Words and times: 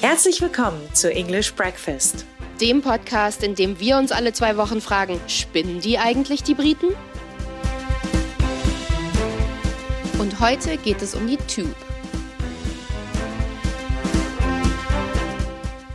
Herzlich 0.00 0.40
willkommen 0.40 0.80
zu 0.94 1.12
English 1.12 1.54
Breakfast, 1.54 2.24
dem 2.60 2.82
Podcast, 2.82 3.42
in 3.42 3.56
dem 3.56 3.80
wir 3.80 3.98
uns 3.98 4.12
alle 4.12 4.32
zwei 4.32 4.56
Wochen 4.56 4.80
fragen, 4.80 5.20
spinnen 5.26 5.80
die 5.80 5.98
eigentlich 5.98 6.44
die 6.44 6.54
Briten? 6.54 6.94
Und 10.20 10.38
heute 10.38 10.76
geht 10.76 11.02
es 11.02 11.16
um 11.16 11.26
die 11.26 11.36
Tube. 11.36 11.74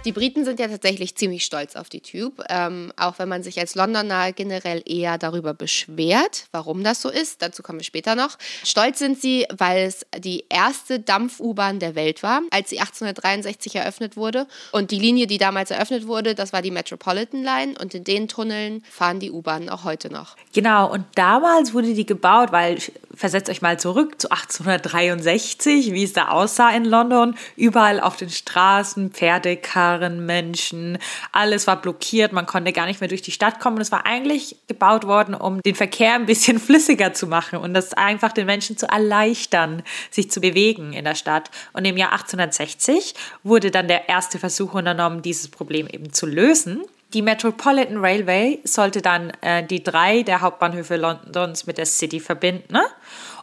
Die 0.06 0.12
Briten 0.12 0.44
sind 0.44 0.60
ja 0.60 0.68
tatsächlich 0.68 1.16
ziemlich 1.16 1.46
stolz 1.46 1.78
auf 1.78 1.88
die 1.88 2.02
Tube, 2.02 2.44
ähm, 2.50 2.92
auch 2.98 3.20
wenn 3.20 3.30
man 3.30 3.42
sich 3.42 3.58
als 3.58 3.74
Londoner 3.74 4.34
generell 4.34 4.84
eher 4.86 5.18
darüber 5.18 5.54
beschwert, 5.54 6.48
warum 6.52 6.84
das 6.84 7.02
so 7.02 7.10
ist. 7.10 7.42
Dazu 7.42 7.64
kommen 7.64 7.80
wir 7.80 7.86
später 7.86 8.14
noch. 8.14 8.38
Stolz 8.66 9.00
sind 9.00 9.22
sie, 9.22 9.46
weil 9.58 9.86
es 9.86 10.06
die 10.18 10.44
erste 10.50 11.00
Dampf-U-Bahn 11.00 11.80
der 11.80 11.96
Welt 11.96 12.22
war, 12.22 12.42
als 12.52 12.70
sie 12.70 12.80
1863 12.80 13.78
eröffnet 13.78 14.18
wurde. 14.18 14.46
Und 14.74 14.92
die 14.92 15.00
Linie, 15.00 15.26
die 15.26 15.38
damals 15.38 15.72
eröffnet 15.72 16.06
wurde, 16.06 16.36
das 16.36 16.52
war 16.52 16.62
die 16.62 16.72
Metropolitan 16.72 17.42
Line. 17.42 17.76
Und 17.80 17.96
in 17.96 18.04
den 18.04 18.28
Tunneln 18.28 18.84
fahren 18.90 19.22
die 19.22 19.32
U-Bahnen 19.32 19.70
auch 19.70 19.86
heute 19.86 20.12
noch. 20.12 20.36
Genau, 20.54 20.92
und 20.92 21.06
damals 21.16 21.74
wurde 21.74 21.94
die 21.94 22.06
gebaut, 22.06 22.52
weil 22.52 22.78
versetzt 23.16 23.50
euch 23.50 23.62
mal 23.62 23.80
zurück 23.80 24.20
zu 24.20 24.30
1863, 24.30 25.94
wie 25.94 26.04
es 26.04 26.12
da 26.12 26.28
aussah 26.30 26.72
in 26.72 26.84
London. 26.84 27.36
Überall 27.56 28.02
auf 28.02 28.18
den 28.18 28.30
Straßen, 28.30 29.14
Karren, 29.14 29.93
Menschen, 30.00 30.98
alles 31.32 31.68
war 31.68 31.82
blockiert, 31.82 32.34
man 32.34 32.46
konnte 32.46 32.74
gar 32.74 32.86
nicht 32.86 33.02
mehr 33.02 33.08
durch 33.08 33.22
die 33.22 33.32
Stadt 33.32 33.60
kommen. 33.60 33.80
Es 33.80 33.92
war 33.92 34.06
eigentlich 34.06 34.58
gebaut 34.68 35.06
worden, 35.06 35.36
um 35.36 35.62
den 35.62 35.76
Verkehr 35.76 36.14
ein 36.14 36.26
bisschen 36.26 36.60
flüssiger 36.62 37.14
zu 37.14 37.28
machen 37.28 37.60
und 37.60 37.74
das 37.74 37.94
einfach 37.94 38.32
den 38.32 38.46
Menschen 38.46 38.78
zu 38.78 38.88
erleichtern, 38.88 39.84
sich 40.12 40.32
zu 40.32 40.42
bewegen 40.42 40.94
in 40.94 41.06
der 41.06 41.16
Stadt. 41.16 41.52
Und 41.74 41.86
im 41.86 41.98
Jahr 41.98 42.12
1860 42.14 43.16
wurde 43.44 43.72
dann 43.72 43.88
der 43.88 44.10
erste 44.10 44.40
Versuch 44.40 44.74
unternommen, 44.74 45.22
dieses 45.22 45.50
Problem 45.50 45.88
eben 45.88 46.14
zu 46.14 46.26
lösen. 46.26 46.84
Die 47.14 47.22
Metropolitan 47.22 47.98
Railway 47.98 48.60
sollte 48.64 49.04
dann 49.04 49.32
äh, 49.42 49.64
die 49.64 49.84
drei 49.84 50.24
der 50.24 50.42
Hauptbahnhöfe 50.42 50.98
Londons 50.98 51.68
mit 51.68 51.78
der 51.78 51.86
City 51.86 52.20
verbinden. 52.20 52.74
Ne? 52.74 52.82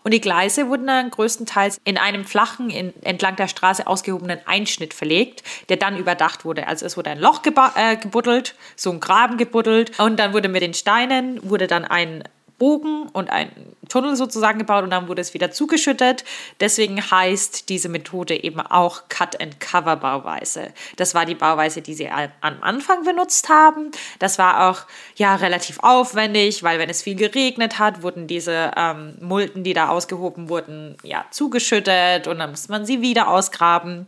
Und 0.02 0.14
die 0.14 0.20
Gleise 0.20 0.68
wurden 0.68 0.86
dann 0.86 1.10
größtenteils 1.10 1.80
in 1.84 1.98
einem 1.98 2.24
flachen, 2.24 2.70
in, 2.70 2.92
entlang 3.02 3.36
der 3.36 3.48
Straße 3.48 3.86
ausgehobenen 3.86 4.40
Einschnitt 4.46 4.94
verlegt, 4.94 5.42
der 5.68 5.76
dann 5.76 5.98
überdacht 5.98 6.44
wurde. 6.44 6.66
Also 6.66 6.86
es 6.86 6.96
wurde 6.96 7.10
ein 7.10 7.18
Loch 7.18 7.42
äh, 7.74 7.96
gebuddelt, 7.96 8.54
so 8.76 8.90
ein 8.90 9.00
Graben 9.00 9.36
gebuddelt 9.36 9.98
und 9.98 10.18
dann 10.18 10.32
wurde 10.32 10.48
mit 10.48 10.62
den 10.62 10.74
Steinen, 10.74 11.40
wurde 11.48 11.66
dann 11.66 11.84
ein 11.84 12.24
Bogen 12.60 13.08
und 13.08 13.30
ein 13.30 13.50
Tunnel 13.88 14.14
sozusagen 14.14 14.58
gebaut 14.58 14.84
und 14.84 14.90
dann 14.90 15.08
wurde 15.08 15.22
es 15.22 15.34
wieder 15.34 15.50
zugeschüttet. 15.50 16.24
Deswegen 16.60 17.00
heißt 17.10 17.70
diese 17.70 17.88
Methode 17.88 18.44
eben 18.44 18.60
auch 18.60 19.08
Cut-and-Cover-Bauweise. 19.08 20.68
Das 20.96 21.14
war 21.14 21.24
die 21.24 21.34
Bauweise, 21.34 21.80
die 21.80 21.94
sie 21.94 22.08
am 22.08 22.56
Anfang 22.60 23.02
benutzt 23.02 23.48
haben. 23.48 23.90
Das 24.18 24.38
war 24.38 24.70
auch 24.70 24.82
ja 25.16 25.34
relativ 25.34 25.80
aufwendig, 25.80 26.62
weil 26.62 26.78
wenn 26.78 26.90
es 26.90 27.02
viel 27.02 27.16
geregnet 27.16 27.78
hat, 27.78 28.02
wurden 28.02 28.26
diese 28.26 28.72
ähm, 28.76 29.16
Mulden, 29.20 29.64
die 29.64 29.72
da 29.72 29.88
ausgehoben 29.88 30.50
wurden, 30.50 30.98
ja 31.02 31.24
zugeschüttet 31.30 32.28
und 32.28 32.38
dann 32.38 32.50
musste 32.50 32.70
man 32.70 32.84
sie 32.84 33.00
wieder 33.00 33.28
ausgraben. 33.28 34.06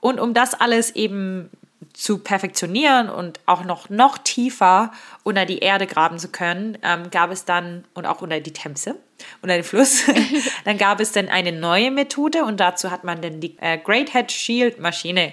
Und 0.00 0.18
um 0.18 0.32
das 0.32 0.54
alles 0.54 0.96
eben 0.96 1.50
zu 1.92 2.18
perfektionieren 2.18 3.10
und 3.10 3.40
auch 3.46 3.64
noch, 3.64 3.90
noch 3.90 4.18
tiefer 4.18 4.92
unter 5.22 5.46
die 5.46 5.58
Erde 5.58 5.86
graben 5.86 6.18
zu 6.18 6.28
können, 6.28 6.78
ähm, 6.82 7.10
gab 7.10 7.30
es 7.30 7.44
dann, 7.44 7.84
und 7.94 8.06
auch 8.06 8.22
unter 8.22 8.40
die 8.40 8.52
Themse, 8.52 8.96
unter 9.42 9.54
den 9.54 9.64
Fluss, 9.64 10.04
dann 10.64 10.78
gab 10.78 11.00
es 11.00 11.12
dann 11.12 11.28
eine 11.28 11.52
neue 11.52 11.90
Methode 11.90 12.44
und 12.44 12.58
dazu 12.58 12.90
hat 12.90 13.04
man 13.04 13.20
dann 13.20 13.40
die 13.40 13.56
äh, 13.60 13.78
Great 13.78 14.12
Head 14.12 14.32
Shield 14.32 14.80
Maschine 14.80 15.32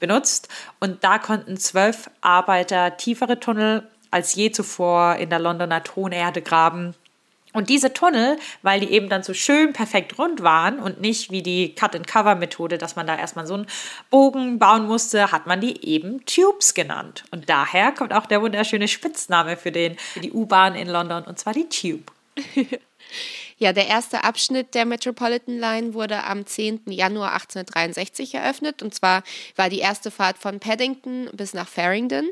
benutzt. 0.00 0.48
Und 0.80 1.04
da 1.04 1.18
konnten 1.18 1.56
zwölf 1.56 2.10
Arbeiter 2.20 2.96
tiefere 2.96 3.38
Tunnel 3.38 3.88
als 4.10 4.34
je 4.34 4.50
zuvor 4.50 5.16
in 5.16 5.30
der 5.30 5.38
Londoner 5.38 5.82
Tonerde 5.82 6.42
graben 6.42 6.94
und 7.52 7.68
diese 7.68 7.92
Tunnel, 7.92 8.38
weil 8.62 8.80
die 8.80 8.90
eben 8.90 9.08
dann 9.08 9.22
so 9.22 9.34
schön 9.34 9.72
perfekt 9.72 10.18
rund 10.18 10.42
waren 10.42 10.78
und 10.78 11.00
nicht 11.00 11.30
wie 11.30 11.42
die 11.42 11.74
Cut-and-Cover-Methode, 11.74 12.78
dass 12.78 12.96
man 12.96 13.06
da 13.06 13.16
erstmal 13.16 13.46
so 13.46 13.54
einen 13.54 13.66
Bogen 14.10 14.58
bauen 14.58 14.86
musste, 14.86 15.32
hat 15.32 15.46
man 15.46 15.60
die 15.60 15.86
eben 15.86 16.24
Tubes 16.24 16.74
genannt. 16.74 17.24
Und 17.30 17.48
daher 17.48 17.92
kommt 17.92 18.12
auch 18.12 18.26
der 18.26 18.42
wunderschöne 18.42 18.88
Spitzname 18.88 19.56
für, 19.56 19.72
den, 19.72 19.96
für 19.98 20.20
die 20.20 20.32
U-Bahn 20.32 20.74
in 20.74 20.88
London, 20.88 21.24
und 21.24 21.38
zwar 21.38 21.52
die 21.52 21.68
Tube. 21.68 22.10
Ja, 23.58 23.72
der 23.72 23.86
erste 23.86 24.24
Abschnitt 24.24 24.74
der 24.74 24.84
Metropolitan 24.84 25.56
Line 25.56 25.94
wurde 25.94 26.24
am 26.24 26.44
10. 26.44 26.80
Januar 26.86 27.32
1863 27.34 28.34
eröffnet. 28.34 28.82
Und 28.82 28.92
zwar 28.92 29.22
war 29.54 29.68
die 29.68 29.78
erste 29.78 30.10
Fahrt 30.10 30.36
von 30.36 30.58
Paddington 30.58 31.30
bis 31.32 31.54
nach 31.54 31.68
Farringdon. 31.68 32.28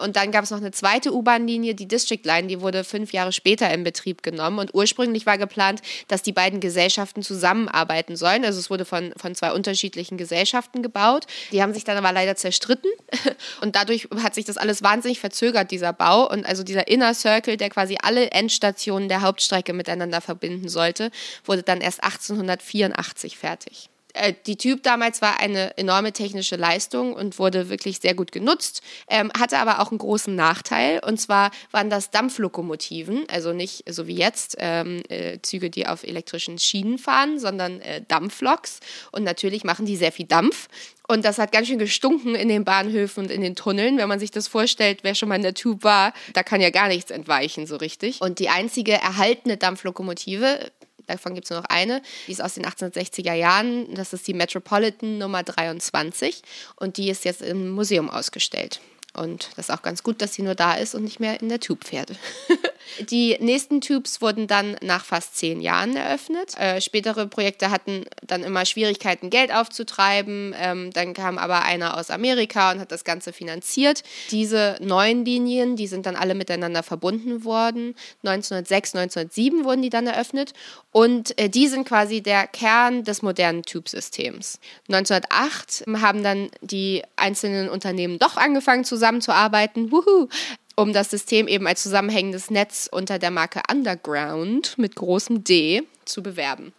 Und 0.00 0.16
dann 0.16 0.30
gab 0.32 0.44
es 0.44 0.50
noch 0.50 0.58
eine 0.58 0.72
zweite 0.72 1.12
U-Bahn-Linie, 1.12 1.74
die 1.74 1.86
District 1.86 2.20
Line, 2.24 2.48
die 2.48 2.60
wurde 2.60 2.84
fünf 2.84 3.12
Jahre 3.12 3.32
später 3.32 3.72
in 3.72 3.84
Betrieb 3.84 4.22
genommen. 4.22 4.58
Und 4.58 4.74
ursprünglich 4.74 5.26
war 5.26 5.38
geplant, 5.38 5.82
dass 6.08 6.22
die 6.22 6.32
beiden 6.32 6.60
Gesellschaften 6.60 7.22
zusammenarbeiten 7.22 8.16
sollen. 8.16 8.44
Also 8.44 8.58
es 8.58 8.70
wurde 8.70 8.84
von, 8.84 9.12
von 9.16 9.34
zwei 9.34 9.52
unterschiedlichen 9.52 10.18
Gesellschaften 10.18 10.82
gebaut. 10.82 11.26
Die 11.52 11.62
haben 11.62 11.74
sich 11.74 11.84
dann 11.84 11.96
aber 11.96 12.12
leider 12.12 12.36
zerstritten. 12.36 12.90
Und 13.60 13.76
dadurch 13.76 14.08
hat 14.22 14.34
sich 14.34 14.44
das 14.44 14.56
alles 14.56 14.82
wahnsinnig 14.82 15.20
verzögert, 15.20 15.70
dieser 15.70 15.92
Bau. 15.92 16.30
Und 16.30 16.46
also 16.46 16.62
dieser 16.62 16.88
Inner 16.88 17.14
Circle, 17.14 17.56
der 17.56 17.70
quasi 17.70 17.96
alle 18.02 18.30
Endstationen 18.30 19.08
der 19.08 19.22
Hauptstrecke 19.22 19.72
miteinander 19.72 20.20
verbinden 20.20 20.68
sollte, 20.68 21.10
wurde 21.44 21.62
dann 21.62 21.80
erst 21.80 22.02
1884 22.02 23.36
fertig. 23.36 23.90
Äh, 24.14 24.34
die 24.46 24.56
Typ 24.56 24.82
damals 24.82 25.22
war 25.22 25.40
eine 25.40 25.76
enorme 25.76 26.12
technische 26.12 26.56
Leistung 26.56 27.14
und 27.14 27.38
wurde 27.38 27.68
wirklich 27.68 28.00
sehr 28.00 28.14
gut 28.14 28.32
genutzt, 28.32 28.82
ähm, 29.08 29.30
hatte 29.38 29.58
aber 29.58 29.80
auch 29.80 29.90
einen 29.90 29.98
großen 29.98 30.34
Nachteil. 30.34 31.00
Und 31.04 31.20
zwar 31.20 31.50
waren 31.70 31.90
das 31.90 32.10
Dampflokomotiven, 32.10 33.26
also 33.28 33.52
nicht 33.52 33.84
so 33.88 34.06
wie 34.06 34.16
jetzt 34.16 34.56
ähm, 34.58 35.02
äh, 35.08 35.38
Züge, 35.42 35.70
die 35.70 35.86
auf 35.86 36.04
elektrischen 36.04 36.58
Schienen 36.58 36.98
fahren, 36.98 37.38
sondern 37.38 37.80
äh, 37.80 38.02
Dampfloks. 38.06 38.80
Und 39.12 39.24
natürlich 39.24 39.64
machen 39.64 39.86
die 39.86 39.96
sehr 39.96 40.12
viel 40.12 40.26
Dampf. 40.26 40.68
Und 41.10 41.24
das 41.24 41.38
hat 41.38 41.50
ganz 41.50 41.66
schön 41.66 41.80
gestunken 41.80 42.36
in 42.36 42.48
den 42.48 42.64
Bahnhöfen 42.64 43.24
und 43.24 43.32
in 43.32 43.40
den 43.40 43.56
Tunneln. 43.56 43.98
Wenn 43.98 44.08
man 44.08 44.20
sich 44.20 44.30
das 44.30 44.46
vorstellt, 44.46 45.00
wer 45.02 45.16
schon 45.16 45.28
mal 45.28 45.34
in 45.34 45.42
der 45.42 45.54
Tube 45.54 45.82
war, 45.82 46.12
da 46.34 46.44
kann 46.44 46.60
ja 46.60 46.70
gar 46.70 46.86
nichts 46.86 47.10
entweichen 47.10 47.66
so 47.66 47.74
richtig. 47.76 48.20
Und 48.20 48.38
die 48.38 48.48
einzige 48.48 48.92
erhaltene 48.92 49.56
Dampflokomotive 49.56 50.70
Davon 51.06 51.34
gibt 51.34 51.46
es 51.46 51.50
nur 51.50 51.60
noch 51.60 51.68
eine. 51.68 52.02
Die 52.26 52.32
ist 52.32 52.42
aus 52.42 52.54
den 52.54 52.64
1860er 52.64 53.34
Jahren. 53.34 53.94
Das 53.94 54.12
ist 54.12 54.26
die 54.26 54.34
Metropolitan 54.34 55.18
Nummer 55.18 55.42
23 55.42 56.42
und 56.76 56.96
die 56.96 57.10
ist 57.10 57.24
jetzt 57.24 57.42
im 57.42 57.70
Museum 57.70 58.10
ausgestellt. 58.10 58.80
Und 59.12 59.50
das 59.56 59.68
ist 59.68 59.74
auch 59.74 59.82
ganz 59.82 60.02
gut, 60.02 60.22
dass 60.22 60.34
sie 60.34 60.42
nur 60.42 60.54
da 60.54 60.74
ist 60.74 60.94
und 60.94 61.04
nicht 61.04 61.20
mehr 61.20 61.40
in 61.40 61.48
der 61.48 61.60
Tube 61.60 61.84
fährt. 61.84 62.12
Die 63.10 63.36
nächsten 63.40 63.80
Tubes 63.80 64.20
wurden 64.20 64.46
dann 64.46 64.76
nach 64.82 65.04
fast 65.04 65.36
zehn 65.36 65.60
Jahren 65.60 65.96
eröffnet. 65.96 66.56
Äh, 66.58 66.80
spätere 66.80 67.26
Projekte 67.26 67.70
hatten 67.70 68.04
dann 68.22 68.42
immer 68.42 68.64
Schwierigkeiten, 68.64 69.30
Geld 69.30 69.52
aufzutreiben. 69.54 70.54
Ähm, 70.58 70.90
dann 70.92 71.14
kam 71.14 71.38
aber 71.38 71.62
einer 71.62 71.96
aus 71.96 72.10
Amerika 72.10 72.72
und 72.72 72.80
hat 72.80 72.92
das 72.92 73.04
Ganze 73.04 73.32
finanziert. 73.32 74.02
Diese 74.30 74.76
neuen 74.80 75.24
Linien, 75.24 75.76
die 75.76 75.86
sind 75.86 76.06
dann 76.06 76.16
alle 76.16 76.34
miteinander 76.34 76.82
verbunden 76.82 77.44
worden. 77.44 77.94
1906, 78.24 78.94
1907 78.94 79.64
wurden 79.64 79.82
die 79.82 79.90
dann 79.90 80.06
eröffnet. 80.06 80.52
Und 80.92 81.38
äh, 81.38 81.48
die 81.48 81.68
sind 81.68 81.86
quasi 81.86 82.20
der 82.20 82.46
Kern 82.46 83.04
des 83.04 83.22
modernen 83.22 83.62
Tube-Systems. 83.62 84.58
1908 84.88 85.84
haben 86.00 86.22
dann 86.22 86.50
die 86.60 87.02
einzelnen 87.16 87.68
Unternehmen 87.68 88.18
doch 88.18 88.36
angefangen 88.36 88.84
zusammenzuarbeiten. 88.84 89.92
Wuhu 89.92 90.28
um 90.76 90.92
das 90.92 91.10
System 91.10 91.48
eben 91.48 91.66
als 91.66 91.82
zusammenhängendes 91.82 92.50
Netz 92.50 92.88
unter 92.90 93.18
der 93.18 93.30
Marke 93.30 93.62
Underground 93.70 94.78
mit 94.78 94.96
großem 94.96 95.44
D 95.44 95.82
zu 96.04 96.22
bewerben. 96.22 96.72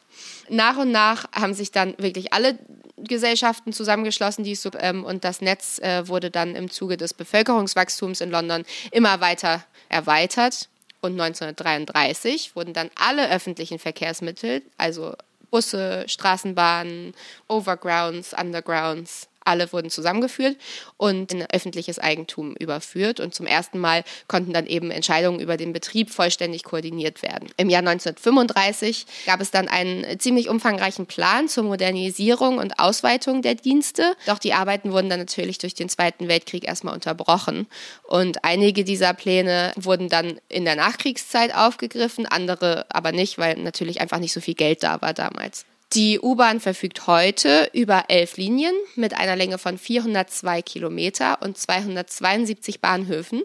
Nach 0.49 0.77
und 0.77 0.91
nach 0.91 1.25
haben 1.31 1.53
sich 1.53 1.71
dann 1.71 1.95
wirklich 1.97 2.33
alle 2.33 2.57
Gesellschaften 2.97 3.73
zusammengeschlossen, 3.73 4.43
die 4.43 4.55
so, 4.55 4.69
ähm, 4.79 5.03
und 5.03 5.23
das 5.23 5.41
Netz 5.41 5.79
äh, 5.79 6.07
wurde 6.07 6.29
dann 6.29 6.55
im 6.55 6.69
Zuge 6.69 6.97
des 6.97 7.13
Bevölkerungswachstums 7.13 8.21
in 8.21 8.31
London 8.31 8.63
immer 8.91 9.21
weiter 9.21 9.63
erweitert. 9.89 10.69
Und 11.01 11.19
1933 11.19 12.55
wurden 12.55 12.73
dann 12.73 12.91
alle 12.95 13.31
öffentlichen 13.31 13.79
Verkehrsmittel, 13.79 14.61
also 14.77 15.15
Busse, 15.49 16.05
Straßenbahnen, 16.07 17.13
Overgrounds, 17.47 18.33
Undergrounds, 18.39 19.27
alle 19.51 19.71
wurden 19.73 19.89
zusammengeführt 19.89 20.55
und 20.97 21.33
in 21.33 21.45
öffentliches 21.51 21.99
Eigentum 21.99 22.55
überführt. 22.55 23.19
Und 23.19 23.35
zum 23.35 23.45
ersten 23.45 23.79
Mal 23.79 24.03
konnten 24.27 24.53
dann 24.53 24.65
eben 24.65 24.91
Entscheidungen 24.91 25.41
über 25.41 25.57
den 25.57 25.73
Betrieb 25.73 26.09
vollständig 26.09 26.63
koordiniert 26.63 27.21
werden. 27.21 27.49
Im 27.57 27.69
Jahr 27.69 27.81
1935 27.81 29.05
gab 29.25 29.41
es 29.41 29.51
dann 29.51 29.67
einen 29.67 30.19
ziemlich 30.19 30.47
umfangreichen 30.47 31.05
Plan 31.05 31.49
zur 31.49 31.65
Modernisierung 31.65 32.57
und 32.59 32.79
Ausweitung 32.79 33.41
der 33.41 33.55
Dienste. 33.55 34.15
Doch 34.25 34.39
die 34.39 34.53
Arbeiten 34.53 34.93
wurden 34.93 35.09
dann 35.09 35.19
natürlich 35.19 35.57
durch 35.57 35.73
den 35.73 35.89
Zweiten 35.89 36.29
Weltkrieg 36.29 36.63
erstmal 36.63 36.93
unterbrochen. 36.93 37.67
Und 38.03 38.45
einige 38.45 38.85
dieser 38.85 39.13
Pläne 39.13 39.73
wurden 39.75 40.07
dann 40.07 40.39
in 40.47 40.63
der 40.63 40.77
Nachkriegszeit 40.77 41.53
aufgegriffen, 41.53 42.25
andere 42.25 42.85
aber 42.89 43.11
nicht, 43.11 43.37
weil 43.37 43.57
natürlich 43.57 43.99
einfach 43.99 44.19
nicht 44.19 44.33
so 44.33 44.39
viel 44.39 44.55
Geld 44.55 44.83
da 44.83 45.01
war 45.01 45.13
damals. 45.13 45.65
Die 45.93 46.21
U-Bahn 46.21 46.61
verfügt 46.61 47.05
heute 47.07 47.69
über 47.73 48.05
elf 48.07 48.37
Linien 48.37 48.73
mit 48.95 49.13
einer 49.13 49.35
Länge 49.35 49.57
von 49.57 49.77
402 49.77 50.61
Kilometer 50.61 51.41
und 51.41 51.57
272 51.57 52.79
Bahnhöfen, 52.79 53.43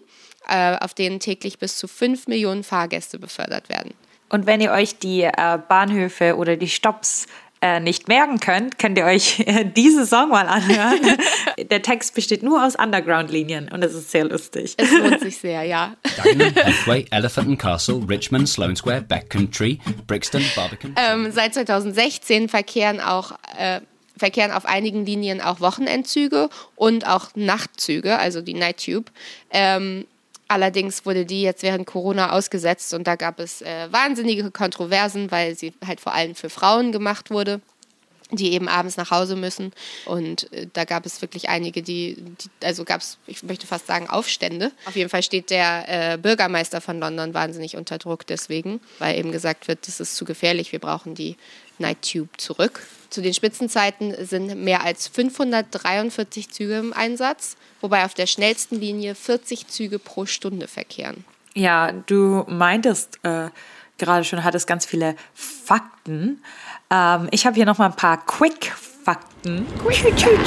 äh, 0.49 0.77
auf 0.77 0.95
denen 0.95 1.19
täglich 1.19 1.59
bis 1.59 1.77
zu 1.77 1.89
5 1.89 2.29
Millionen 2.29 2.63
Fahrgäste 2.63 3.19
befördert 3.19 3.69
werden. 3.69 3.95
Und 4.29 4.47
wenn 4.47 4.61
ihr 4.61 4.71
euch 4.71 4.99
die 4.99 5.23
äh, 5.23 5.59
Bahnhöfe 5.69 6.37
oder 6.37 6.57
die 6.57 6.69
Stops 6.69 7.27
äh, 7.67 7.81
nicht 7.81 8.07
merken 8.07 8.39
könnt, 8.39 8.79
könnt 8.79 8.97
ihr 8.97 9.05
euch 9.05 9.41
äh, 9.47 9.65
diese 9.65 10.07
Song 10.07 10.31
mal 10.31 10.47
anhören. 10.47 11.01
Der 11.71 11.83
Text 11.83 12.15
besteht 12.15 12.43
nur 12.43 12.65
aus 12.65 12.77
Underground-Linien 12.77 13.69
und 13.73 13.83
es 13.83 13.95
ist 13.95 14.11
sehr 14.11 14.25
lustig. 14.25 14.75
Es 14.77 14.91
lohnt 14.93 15.21
sich 15.21 15.39
sehr, 15.39 15.65
ja. 15.65 15.95
Dagenham, 16.17 16.55
Heathway, 16.55 17.07
Elephant 17.11 17.49
and 17.49 17.59
Castle, 17.59 18.03
Richmond, 18.09 18.49
Sloane 18.49 18.77
Square, 18.77 19.03
Backcountry, 19.03 19.81
Brixton, 20.07 20.45
Barbican. 20.55 20.95
Ähm, 20.97 21.33
seit 21.33 21.55
2016 21.55 22.49
verkehren 22.49 23.01
auch 23.01 23.33
äh, 23.59 23.81
verkehren 24.17 24.51
auf 24.51 24.65
einigen 24.65 25.05
Linien 25.05 25.43
auch 25.43 25.61
Wochenendzüge 25.61 26.49
und 26.75 27.07
auch 27.07 27.31
Nachtzüge, 27.35 28.19
also 28.19 28.41
die 28.41 28.55
Night 28.55 28.83
Tube. 28.83 29.11
Ähm, 29.51 30.07
Allerdings 30.49 31.05
wurde 31.05 31.27
die 31.27 31.43
jetzt 31.43 31.63
während 31.63 31.87
Corona 31.87 32.31
ausgesetzt 32.31 32.95
und 32.95 33.07
da 33.07 33.17
gab 33.17 33.41
es 33.41 33.63
äh, 33.63 33.89
wahnsinnige 33.91 34.51
Kontroversen, 34.51 35.31
weil 35.31 35.57
sie 35.57 35.73
halt 35.85 36.01
vor 36.01 36.15
allem 36.15 36.35
für 36.35 36.51
Frauen 36.51 36.93
gemacht 36.93 37.31
wurde 37.31 37.61
die 38.33 38.53
eben 38.53 38.69
abends 38.69 38.97
nach 38.97 39.11
Hause 39.11 39.37
müssen. 39.37 39.73
Und 40.05 40.53
äh, 40.53 40.67
da 40.73 40.85
gab 40.85 41.07
es 41.07 41.23
wirklich 41.23 41.49
einige, 41.49 41.83
die, 41.83 42.17
die, 42.17 42.67
also 42.67 42.85
gab 42.85 43.01
es, 43.01 43.19
ich 43.27 43.43
möchte 43.43 43.67
fast 43.67 43.87
sagen, 43.87 44.09
Aufstände. 44.09 44.73
Auf 44.87 44.97
jeden 44.97 45.11
Fall 45.11 45.23
steht 45.23 45.51
der 45.51 45.85
äh, 46.15 46.19
Bürgermeister 46.19 46.81
von 46.81 46.99
London 46.99 47.35
wahnsinnig 47.35 47.77
unter 47.77 47.99
Druck 47.99 48.27
deswegen, 48.27 48.81
weil 48.99 49.19
eben 49.19 49.33
gesagt 49.33 49.69
wird, 49.69 49.87
das 49.87 50.01
ist 50.01 50.17
zu 50.17 50.25
gefährlich, 50.25 50.73
wir 50.73 50.81
brauchen 50.81 51.15
die 51.15 51.37
Night 51.79 52.11
Tube 52.11 52.29
zurück. 52.37 52.87
Zu 53.11 53.23
den 53.23 53.35
Spitzenzeiten 53.35 54.15
sind 54.27 54.63
mehr 54.63 54.85
als 54.85 55.09
543 55.09 56.51
Züge 56.51 56.79
im 56.79 56.93
Einsatz, 56.93 57.57
wobei 57.81 58.05
auf 58.05 58.15
der 58.15 58.27
schnellsten 58.27 58.81
Linie 58.81 59.15
40 59.15 59.69
Züge 59.69 59.99
pro 59.99 60.27
Stunde 60.27 60.69
verkehren. 60.69 61.25
Ja, 61.55 61.93
du 61.93 62.45
meintest 62.49 63.19
äh, 63.23 63.49
gerade 63.99 64.25
schon, 64.25 64.45
hattest 64.45 64.67
ganz 64.67 64.85
viele 64.85 65.17
Fakten. 65.35 66.43
Ähm, 66.91 67.29
ich 67.31 67.47
habe 67.47 67.57
hier 67.57 67.67
noch 67.67 67.79
mal 67.79 67.87
ein 67.87 67.97
paar 67.97 68.25
Quick-Fakten. 68.27 69.67
Quick, 69.79 70.17
Tube 70.17 70.39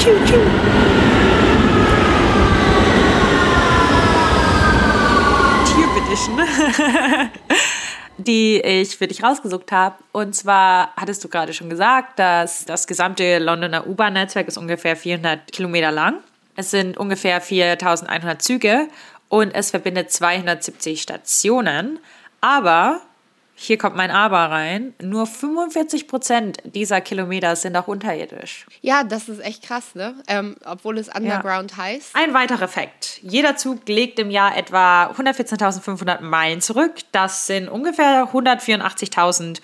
Edition. 6.05 6.39
die 8.19 8.59
ich 8.59 8.97
für 8.97 9.07
dich 9.07 9.23
rausgesucht 9.23 9.71
habe. 9.71 9.95
Und 10.11 10.35
zwar 10.35 10.93
hattest 10.95 11.23
du 11.23 11.29
gerade 11.29 11.53
schon 11.53 11.69
gesagt, 11.69 12.19
dass 12.19 12.65
das 12.65 12.85
gesamte 12.85 13.39
Londoner 13.39 13.87
U-Bahn-Netzwerk 13.87 14.47
ist 14.47 14.57
ungefähr 14.57 14.95
400 14.95 15.51
Kilometer 15.51 15.91
lang. 15.91 16.15
Es 16.55 16.71
sind 16.71 16.97
ungefähr 16.97 17.39
4100 17.39 18.41
Züge 18.41 18.87
und 19.29 19.51
es 19.55 19.71
verbindet 19.71 20.11
270 20.11 21.01
Stationen. 21.01 21.99
Aber 22.41 23.01
hier 23.61 23.77
kommt 23.77 23.97
mein 23.97 24.09
Aber 24.09 24.37
rein, 24.37 24.93
nur 25.01 25.27
45 25.27 26.07
Prozent 26.07 26.59
dieser 26.63 27.01
Kilometer 27.01 27.57
sind 27.57 27.75
auch 27.75 27.87
unterirdisch. 27.87 28.65
Ja, 28.81 29.03
das 29.03 29.27
ist 29.27 29.39
echt 29.41 29.63
krass, 29.63 29.95
ne? 29.95 30.15
Ähm, 30.27 30.55
obwohl 30.65 30.97
es 30.97 31.09
Underground 31.09 31.71
ja. 31.71 31.77
heißt. 31.77 32.15
Ein 32.15 32.33
weiterer 32.33 32.69
Fakt. 32.69 33.19
Jeder 33.21 33.57
Zug 33.57 33.87
legt 33.89 34.17
im 34.17 34.31
Jahr 34.31 34.55
etwa 34.55 35.11
114.500 35.11 36.21
Meilen 36.21 36.61
zurück. 36.61 36.93
Das 37.11 37.47
sind 37.47 37.67
ungefähr 37.67 38.29
184.000 38.31 39.59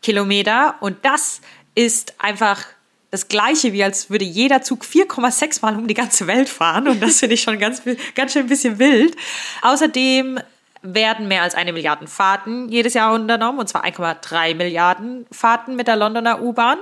Kilometer. 0.00 0.76
Und 0.80 1.04
das 1.04 1.42
ist 1.74 2.14
einfach 2.18 2.64
das 3.10 3.28
gleiche, 3.28 3.74
wie 3.74 3.84
als 3.84 4.08
würde 4.08 4.24
jeder 4.24 4.62
Zug 4.62 4.84
4,6 4.84 5.60
Mal 5.60 5.76
um 5.76 5.86
die 5.86 5.94
ganze 5.94 6.26
Welt 6.26 6.48
fahren. 6.48 6.88
Und 6.88 7.02
das 7.02 7.18
finde 7.18 7.34
ich 7.34 7.42
schon 7.42 7.58
ganz, 7.58 7.82
ganz 8.14 8.32
schön 8.32 8.46
ein 8.46 8.48
bisschen 8.48 8.78
wild. 8.78 9.14
Außerdem 9.60 10.40
werden 10.84 11.26
mehr 11.26 11.42
als 11.42 11.54
eine 11.54 11.72
Milliarde 11.72 12.06
Fahrten 12.06 12.68
jedes 12.68 12.94
Jahr 12.94 13.14
unternommen, 13.14 13.58
und 13.58 13.68
zwar 13.68 13.84
1,3 13.84 14.54
Milliarden 14.54 15.26
Fahrten 15.32 15.74
mit 15.76 15.88
der 15.88 15.96
Londoner 15.96 16.40
U-Bahn. 16.42 16.78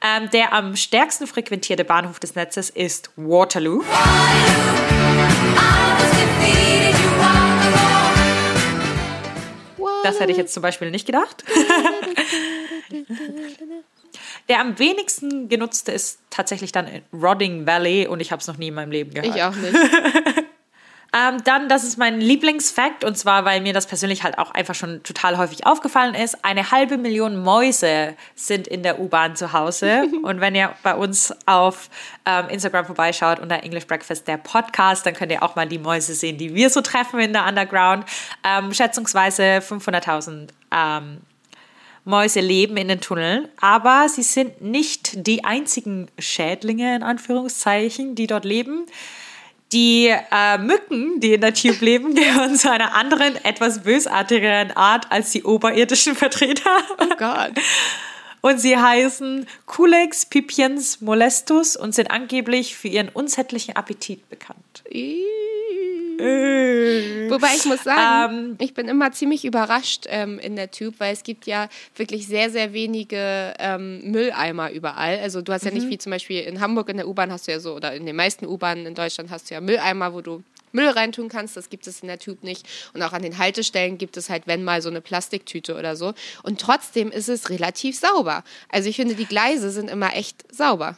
Ähm, 0.00 0.30
der 0.30 0.52
am 0.52 0.74
stärksten 0.74 1.26
frequentierte 1.26 1.84
Bahnhof 1.84 2.18
des 2.18 2.34
Netzes 2.34 2.70
ist 2.70 3.10
Waterloo. 3.16 3.84
Das 10.02 10.18
hätte 10.18 10.32
ich 10.32 10.38
jetzt 10.38 10.52
zum 10.52 10.62
Beispiel 10.62 10.90
nicht 10.90 11.06
gedacht. 11.06 11.44
Der 14.48 14.60
am 14.60 14.78
wenigsten 14.78 15.48
genutzte 15.48 15.92
ist 15.92 16.18
tatsächlich 16.28 16.72
dann 16.72 16.88
Rodding 17.12 17.66
Valley 17.66 18.08
und 18.08 18.20
ich 18.20 18.32
habe 18.32 18.40
es 18.40 18.48
noch 18.48 18.58
nie 18.58 18.68
in 18.68 18.74
meinem 18.74 18.90
Leben 18.90 19.14
gehört. 19.14 19.34
Ich 19.34 19.42
auch 19.42 19.54
nicht. 19.54 19.74
Ähm, 21.14 21.44
dann, 21.44 21.68
das 21.68 21.84
ist 21.84 21.98
mein 21.98 22.22
Lieblingsfakt 22.22 23.04
und 23.04 23.18
zwar, 23.18 23.44
weil 23.44 23.60
mir 23.60 23.74
das 23.74 23.86
persönlich 23.86 24.22
halt 24.22 24.38
auch 24.38 24.50
einfach 24.52 24.74
schon 24.74 25.02
total 25.02 25.36
häufig 25.36 25.66
aufgefallen 25.66 26.14
ist. 26.14 26.42
Eine 26.42 26.70
halbe 26.70 26.96
Million 26.96 27.42
Mäuse 27.42 28.14
sind 28.34 28.66
in 28.66 28.82
der 28.82 28.98
U-Bahn 28.98 29.36
zu 29.36 29.52
Hause. 29.52 30.04
und 30.22 30.40
wenn 30.40 30.54
ihr 30.54 30.74
bei 30.82 30.94
uns 30.94 31.34
auf 31.44 31.90
ähm, 32.24 32.48
Instagram 32.48 32.86
vorbeischaut 32.86 33.40
unter 33.40 33.62
English 33.62 33.86
Breakfast, 33.86 34.26
der 34.26 34.38
Podcast, 34.38 35.04
dann 35.04 35.12
könnt 35.12 35.30
ihr 35.32 35.42
auch 35.42 35.54
mal 35.54 35.68
die 35.68 35.78
Mäuse 35.78 36.14
sehen, 36.14 36.38
die 36.38 36.54
wir 36.54 36.70
so 36.70 36.80
treffen 36.80 37.20
in 37.20 37.34
der 37.34 37.46
Underground. 37.46 38.06
Ähm, 38.42 38.72
schätzungsweise 38.72 39.58
500.000 39.58 40.48
ähm, 40.74 41.18
Mäuse 42.04 42.40
leben 42.40 42.78
in 42.78 42.88
den 42.88 43.00
Tunneln, 43.00 43.48
aber 43.60 44.08
sie 44.08 44.22
sind 44.22 44.60
nicht 44.62 45.26
die 45.26 45.44
einzigen 45.44 46.08
Schädlinge 46.18 46.96
in 46.96 47.02
Anführungszeichen, 47.02 48.14
die 48.14 48.26
dort 48.26 48.44
leben. 48.44 48.86
Die 49.72 50.08
äh, 50.08 50.58
Mücken, 50.58 51.20
die 51.20 51.34
in 51.34 51.40
der 51.40 51.54
Tube 51.54 51.80
leben, 51.80 52.14
gehören 52.16 52.56
zu 52.56 52.70
einer 52.70 52.94
anderen, 52.94 53.42
etwas 53.44 53.82
bösartigeren 53.82 54.72
Art 54.72 55.06
als 55.10 55.30
die 55.30 55.44
oberirdischen 55.44 56.14
Vertreter. 56.14 56.70
Oh 56.98 57.14
Gott. 57.16 57.52
Und 58.42 58.58
sie 58.60 58.76
heißen 58.76 59.46
Culex 59.66 60.26
pipiens 60.26 61.00
molestus 61.00 61.76
und 61.76 61.94
sind 61.94 62.10
angeblich 62.10 62.76
für 62.76 62.88
ihren 62.88 63.08
unsättlichen 63.08 63.76
Appetit 63.76 64.28
bekannt. 64.28 64.82
Äh. 64.90 65.16
Wobei 67.30 67.48
ich 67.56 67.64
muss 67.64 67.82
sagen, 67.82 68.34
ähm, 68.34 68.56
ich 68.58 68.74
bin 68.74 68.86
immer 68.88 69.12
ziemlich 69.12 69.44
überrascht 69.44 70.06
ähm, 70.08 70.38
in 70.38 70.56
der 70.56 70.70
Tube, 70.70 70.94
weil 70.98 71.12
es 71.12 71.22
gibt 71.22 71.46
ja 71.46 71.68
wirklich 71.96 72.26
sehr, 72.26 72.50
sehr 72.50 72.72
wenige 72.72 73.54
ähm, 73.58 74.10
Mülleimer 74.10 74.70
überall. 74.70 75.18
Also 75.20 75.42
du 75.42 75.52
hast 75.52 75.64
ja 75.64 75.70
nicht 75.70 75.86
mhm. 75.86 75.90
wie 75.90 75.98
zum 75.98 76.10
Beispiel 76.10 76.42
in 76.42 76.60
Hamburg 76.60 76.88
in 76.90 76.98
der 76.98 77.08
U-Bahn 77.08 77.32
hast 77.32 77.48
du 77.48 77.52
ja 77.52 77.60
so, 77.60 77.74
oder 77.74 77.94
in 77.94 78.06
den 78.06 78.16
meisten 78.16 78.46
U-Bahnen 78.46 78.86
in 78.86 78.94
Deutschland 78.94 79.30
hast 79.30 79.50
du 79.50 79.54
ja 79.54 79.60
Mülleimer, 79.60 80.12
wo 80.12 80.20
du 80.20 80.42
Müll 80.72 80.88
reintun 80.88 81.28
kannst. 81.28 81.56
Das 81.56 81.70
gibt 81.70 81.86
es 81.86 82.00
in 82.00 82.08
der 82.08 82.18
Tube 82.18 82.42
nicht. 82.42 82.66
Und 82.94 83.02
auch 83.02 83.12
an 83.12 83.22
den 83.22 83.38
Haltestellen 83.38 83.98
gibt 83.98 84.16
es 84.16 84.30
halt, 84.30 84.46
wenn 84.46 84.64
mal, 84.64 84.82
so 84.82 84.88
eine 84.88 85.00
Plastiktüte 85.00 85.76
oder 85.76 85.96
so. 85.96 86.14
Und 86.42 86.60
trotzdem 86.60 87.10
ist 87.10 87.28
es 87.28 87.50
relativ 87.50 87.98
sauber. 87.98 88.44
Also 88.70 88.88
ich 88.88 88.96
finde, 88.96 89.14
die 89.14 89.26
Gleise 89.26 89.70
sind 89.70 89.88
immer 89.88 90.14
echt 90.14 90.44
sauber. 90.54 90.96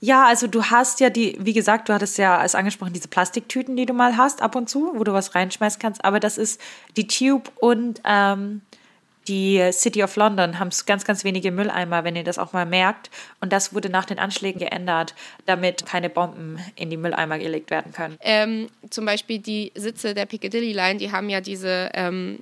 Ja, 0.00 0.26
also 0.26 0.46
du 0.46 0.64
hast 0.64 1.00
ja 1.00 1.10
die, 1.10 1.36
wie 1.40 1.52
gesagt, 1.52 1.88
du 1.88 1.92
hattest 1.92 2.18
ja 2.18 2.38
als 2.38 2.54
angesprochen 2.54 2.92
diese 2.92 3.08
Plastiktüten, 3.08 3.76
die 3.76 3.84
du 3.84 3.94
mal 3.94 4.16
hast 4.16 4.42
ab 4.42 4.54
und 4.54 4.68
zu, 4.68 4.92
wo 4.94 5.02
du 5.02 5.12
was 5.12 5.34
reinschmeißen 5.34 5.80
kannst. 5.80 6.04
Aber 6.04 6.20
das 6.20 6.38
ist 6.38 6.60
die 6.96 7.08
Tube 7.08 7.50
und 7.56 8.00
ähm, 8.04 8.60
die 9.28 9.70
City 9.72 10.02
of 10.02 10.16
London 10.16 10.58
haben 10.58 10.70
ganz, 10.86 11.04
ganz 11.04 11.24
wenige 11.24 11.52
Mülleimer, 11.52 12.04
wenn 12.04 12.16
ihr 12.16 12.24
das 12.24 12.38
auch 12.38 12.52
mal 12.52 12.66
merkt. 12.66 13.10
Und 13.40 13.52
das 13.52 13.74
wurde 13.74 13.90
nach 13.90 14.06
den 14.06 14.18
Anschlägen 14.18 14.58
geändert, 14.58 15.14
damit 15.46 15.86
keine 15.86 16.10
Bomben 16.10 16.58
in 16.76 16.90
die 16.90 16.96
Mülleimer 16.96 17.38
gelegt 17.38 17.70
werden 17.70 17.92
können. 17.92 18.16
Ähm, 18.20 18.68
zum 18.90 19.04
Beispiel 19.04 19.38
die 19.38 19.72
Sitze 19.74 20.14
der 20.14 20.26
Piccadilly 20.26 20.72
Line, 20.72 20.98
die 20.98 21.12
haben 21.12 21.28
ja 21.28 21.40
diese 21.40 21.90
ähm, 21.94 22.40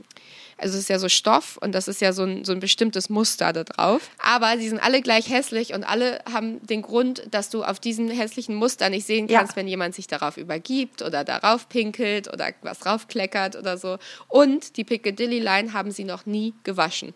also 0.59 0.75
es 0.75 0.83
ist 0.83 0.89
ja 0.89 0.99
so 0.99 1.09
Stoff 1.09 1.59
und 1.61 1.75
das 1.75 1.87
ist 1.87 2.01
ja 2.01 2.13
so 2.13 2.23
ein, 2.23 2.45
so 2.45 2.53
ein 2.53 2.61
bestimmtes 2.61 3.11
Muster 3.11 3.53
da 3.53 3.65
drauf. 3.65 4.09
Aber 4.19 4.57
sie 4.57 4.69
sind 4.69 4.79
alle 4.79 5.03
gleich 5.03 5.29
hässlich 5.29 5.75
und 5.75 5.85
alle 5.85 6.21
haben 6.31 6.65
den 6.67 6.81
Grund, 6.83 7.23
dass 7.31 7.51
du 7.51 7.63
auf 7.63 7.79
diesen 7.79 8.09
hässlichen 8.11 8.55
Muster 8.55 8.89
nicht 8.89 9.07
sehen 9.07 9.29
kannst, 9.29 9.53
ja. 9.53 9.57
wenn 9.57 9.69
jemand 9.69 9.95
sich 9.95 10.07
darauf 10.07 10.39
übergibt 10.39 11.03
oder 11.03 11.25
darauf 11.25 11.69
pinkelt 11.69 12.33
oder 12.33 12.53
was 12.63 12.79
draufkleckert 12.79 13.57
oder 13.57 13.77
so. 13.77 13.99
Und 14.29 14.79
die 14.79 14.85
Piccadilly 14.85 15.41
Line 15.41 15.75
haben 15.75 15.91
sie 15.91 16.05
noch 16.05 16.25
nie 16.25 16.55
gewaschen. 16.65 17.13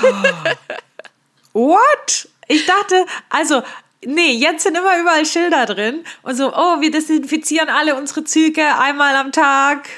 What? 1.52 2.28
Ich 2.48 2.64
dachte, 2.66 3.06
also 3.28 3.62
Nee, 4.04 4.32
jetzt 4.34 4.62
sind 4.62 4.76
immer 4.76 5.00
überall 5.00 5.24
Schilder 5.26 5.66
drin 5.66 6.04
und 6.22 6.36
so, 6.36 6.54
oh, 6.54 6.80
wir 6.80 6.92
desinfizieren 6.92 7.68
alle 7.68 7.96
unsere 7.96 8.22
Züge 8.22 8.62
einmal 8.78 9.16
am 9.16 9.32
Tag. 9.32 9.88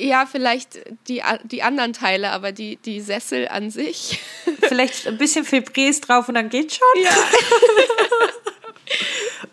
Ja, 0.00 0.24
vielleicht 0.24 0.80
die, 1.08 1.22
die 1.44 1.62
anderen 1.62 1.92
Teile, 1.92 2.30
aber 2.30 2.52
die, 2.52 2.76
die 2.76 3.02
Sessel 3.02 3.48
an 3.48 3.70
sich. 3.70 4.18
Vielleicht 4.62 5.06
ein 5.06 5.18
bisschen 5.18 5.44
Febrés 5.44 6.00
drauf 6.00 6.28
und 6.28 6.36
dann 6.36 6.48
geht's 6.48 6.78
schon. 6.78 7.02
Ja. 7.02 7.10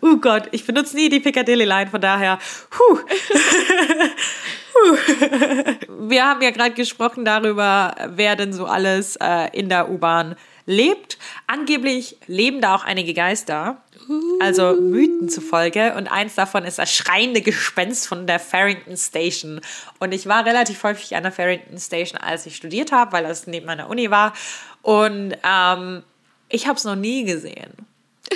oh 0.00 0.16
Gott, 0.16 0.48
ich 0.52 0.64
benutze 0.64 0.96
nie 0.96 1.10
die 1.10 1.20
Piccadilly 1.20 1.64
Line, 1.64 1.90
von 1.90 2.00
daher. 2.00 2.38
Puh. 2.70 2.98
Wir 6.08 6.24
haben 6.24 6.40
ja 6.40 6.50
gerade 6.50 6.72
gesprochen 6.72 7.26
darüber, 7.26 7.94
wer 8.08 8.34
denn 8.34 8.54
so 8.54 8.64
alles 8.64 9.16
äh, 9.16 9.48
in 9.52 9.68
der 9.68 9.90
U-Bahn 9.90 10.34
lebt. 10.64 11.18
Angeblich 11.46 12.16
leben 12.26 12.62
da 12.62 12.74
auch 12.74 12.84
einige 12.84 13.12
Geister, 13.12 13.82
also 14.40 14.74
Mythen 14.80 15.28
zufolge. 15.28 15.94
Und 15.94 16.08
eins 16.08 16.34
davon 16.34 16.64
ist 16.64 16.78
das 16.78 16.92
schreiende 16.92 17.40
Gespenst 17.40 18.08
von 18.08 18.26
der 18.26 18.38
Farrington 18.38 18.96
Station. 18.96 19.60
Und 19.98 20.12
ich 20.12 20.26
war 20.26 20.44
relativ 20.44 20.82
häufig 20.82 21.16
an 21.16 21.22
der 21.22 21.32
Farrington 21.32 21.78
Station, 21.78 22.20
als 22.20 22.46
ich 22.46 22.56
studiert 22.56 22.92
habe, 22.92 23.12
weil 23.12 23.24
das 23.24 23.46
neben 23.46 23.66
meiner 23.66 23.88
Uni 23.88 24.10
war. 24.10 24.32
Und 24.82 25.36
ähm, 25.44 26.02
ich 26.48 26.66
habe 26.66 26.76
es 26.76 26.84
noch 26.84 26.96
nie 26.96 27.24
gesehen. 27.24 27.72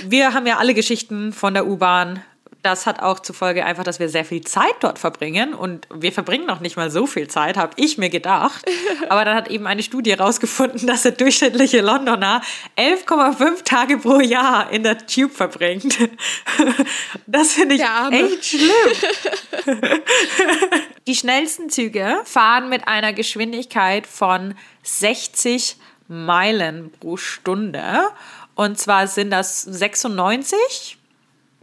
Wir 0.05 0.35
haben 0.35 0.47
ja 0.47 0.59
alle 0.59 0.75
Geschichten 0.75 1.33
von 1.33 1.55
der 1.55 1.67
U-Bahn 1.67 2.23
das 2.63 2.87
hat 2.87 3.03
auch 3.03 3.19
zur 3.19 3.35
Folge 3.35 3.65
einfach, 3.65 3.83
dass 3.83 3.99
wir 3.99 4.09
sehr 4.09 4.25
viel 4.25 4.43
Zeit 4.43 4.75
dort 4.81 4.99
verbringen 4.99 5.53
und 5.53 5.89
wir 5.93 6.13
verbringen 6.13 6.47
noch 6.47 6.61
nicht 6.61 6.77
mal 6.77 6.91
so 6.91 7.07
viel 7.07 7.27
Zeit, 7.27 7.57
habe 7.57 7.73
ich 7.77 7.99
mir 7.99 8.09
gedacht. 8.09 8.65
Aber 9.09 9.25
dann 9.25 9.37
hat 9.37 9.49
eben 9.49 9.67
eine 9.67 9.83
Studie 9.83 10.13
herausgefunden, 10.13 10.87
dass 10.87 11.03
der 11.03 11.13
durchschnittliche 11.13 11.81
Londoner 11.81 12.41
11,5 12.79 13.65
Tage 13.65 13.99
pro 13.99 14.21
Jahr 14.21 14.71
in 14.71 14.85
der 14.85 15.07
Tube 15.07 15.33
verbringt. 15.33 15.99
Das 17.27 17.53
finde 17.53 17.77
ich 17.77 17.83
echt 17.83 18.45
schlimm. 18.45 18.71
Die 21.07 21.15
schnellsten 21.15 21.71
Züge 21.71 22.21
fahren 22.25 22.69
mit 22.69 22.87
einer 22.87 23.13
Geschwindigkeit 23.13 24.07
von 24.07 24.55
60 24.83 25.77
Meilen 26.09 26.93
pro 27.01 27.17
Stunde. 27.17 28.11
Und 28.55 28.79
zwar 28.79 29.07
sind 29.07 29.31
das 29.31 29.63
96 29.63 30.99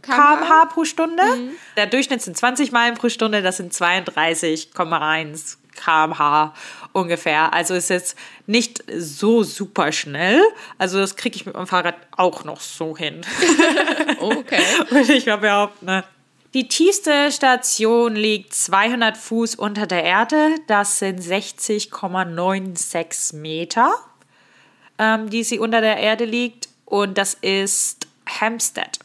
km/h 0.02 0.66
pro 0.66 0.84
Stunde. 0.84 1.22
Mhm. 1.22 1.50
Der 1.76 1.86
Durchschnitt 1.86 2.22
sind 2.22 2.36
20 2.36 2.72
Meilen 2.72 2.94
pro 2.94 3.08
Stunde, 3.08 3.42
das 3.42 3.58
sind 3.58 3.72
32,1 3.72 5.56
km/h 5.74 6.54
ungefähr. 6.92 7.52
Also 7.52 7.74
ist 7.74 7.90
jetzt 7.90 8.16
nicht 8.46 8.82
so 8.96 9.42
super 9.42 9.92
schnell. 9.92 10.40
Also 10.78 10.98
das 10.98 11.16
kriege 11.16 11.36
ich 11.36 11.46
mit 11.46 11.54
meinem 11.54 11.66
Fahrrad 11.66 11.96
auch 12.16 12.44
noch 12.44 12.60
so 12.60 12.96
hin. 12.96 13.22
okay. 14.20 14.62
Würde 14.90 15.12
ich 15.12 15.26
mal 15.26 15.38
behaupten. 15.38 15.86
Ne? 15.86 16.04
Die 16.52 16.66
tiefste 16.66 17.30
Station 17.30 18.16
liegt 18.16 18.54
200 18.54 19.16
Fuß 19.16 19.54
unter 19.54 19.86
der 19.86 20.02
Erde. 20.02 20.56
Das 20.66 20.98
sind 20.98 21.20
60,96 21.20 23.36
Meter, 23.36 23.94
ähm, 24.98 25.30
die 25.30 25.44
sie 25.44 25.60
unter 25.60 25.80
der 25.80 25.98
Erde 25.98 26.24
liegt. 26.24 26.68
Und 26.86 27.18
das 27.18 27.34
ist 27.34 28.08
Hampstead. 28.40 28.98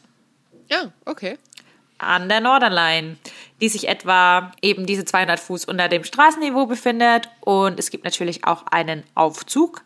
Ja, 0.68 0.92
okay. 1.04 1.38
An 1.98 2.28
der 2.28 2.40
Northern 2.40 2.72
Line, 2.72 3.16
die 3.60 3.68
sich 3.68 3.88
etwa 3.88 4.52
eben 4.60 4.86
diese 4.86 5.04
200 5.04 5.40
Fuß 5.40 5.64
unter 5.64 5.88
dem 5.88 6.04
Straßenniveau 6.04 6.66
befindet. 6.66 7.30
Und 7.40 7.78
es 7.78 7.90
gibt 7.90 8.04
natürlich 8.04 8.44
auch 8.44 8.66
einen 8.66 9.02
Aufzug 9.14 9.82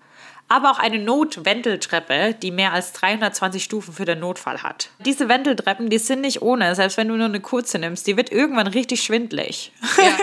aber 0.50 0.72
auch 0.72 0.80
eine 0.80 0.98
Notwendeltreppe, 0.98 2.34
die 2.34 2.50
mehr 2.50 2.72
als 2.72 2.92
320 2.92 3.62
Stufen 3.62 3.94
für 3.94 4.04
den 4.04 4.18
Notfall 4.18 4.64
hat. 4.64 4.90
Diese 4.98 5.28
Wendeltreppen, 5.28 5.88
die 5.90 5.98
sind 5.98 6.22
nicht 6.22 6.42
ohne, 6.42 6.74
selbst 6.74 6.96
wenn 6.96 7.06
du 7.06 7.14
nur 7.14 7.26
eine 7.26 7.40
kurze 7.40 7.78
nimmst, 7.78 8.06
die 8.08 8.16
wird 8.16 8.32
irgendwann 8.32 8.66
richtig 8.66 9.00
schwindlig. 9.02 9.70
Ja, 9.96 10.16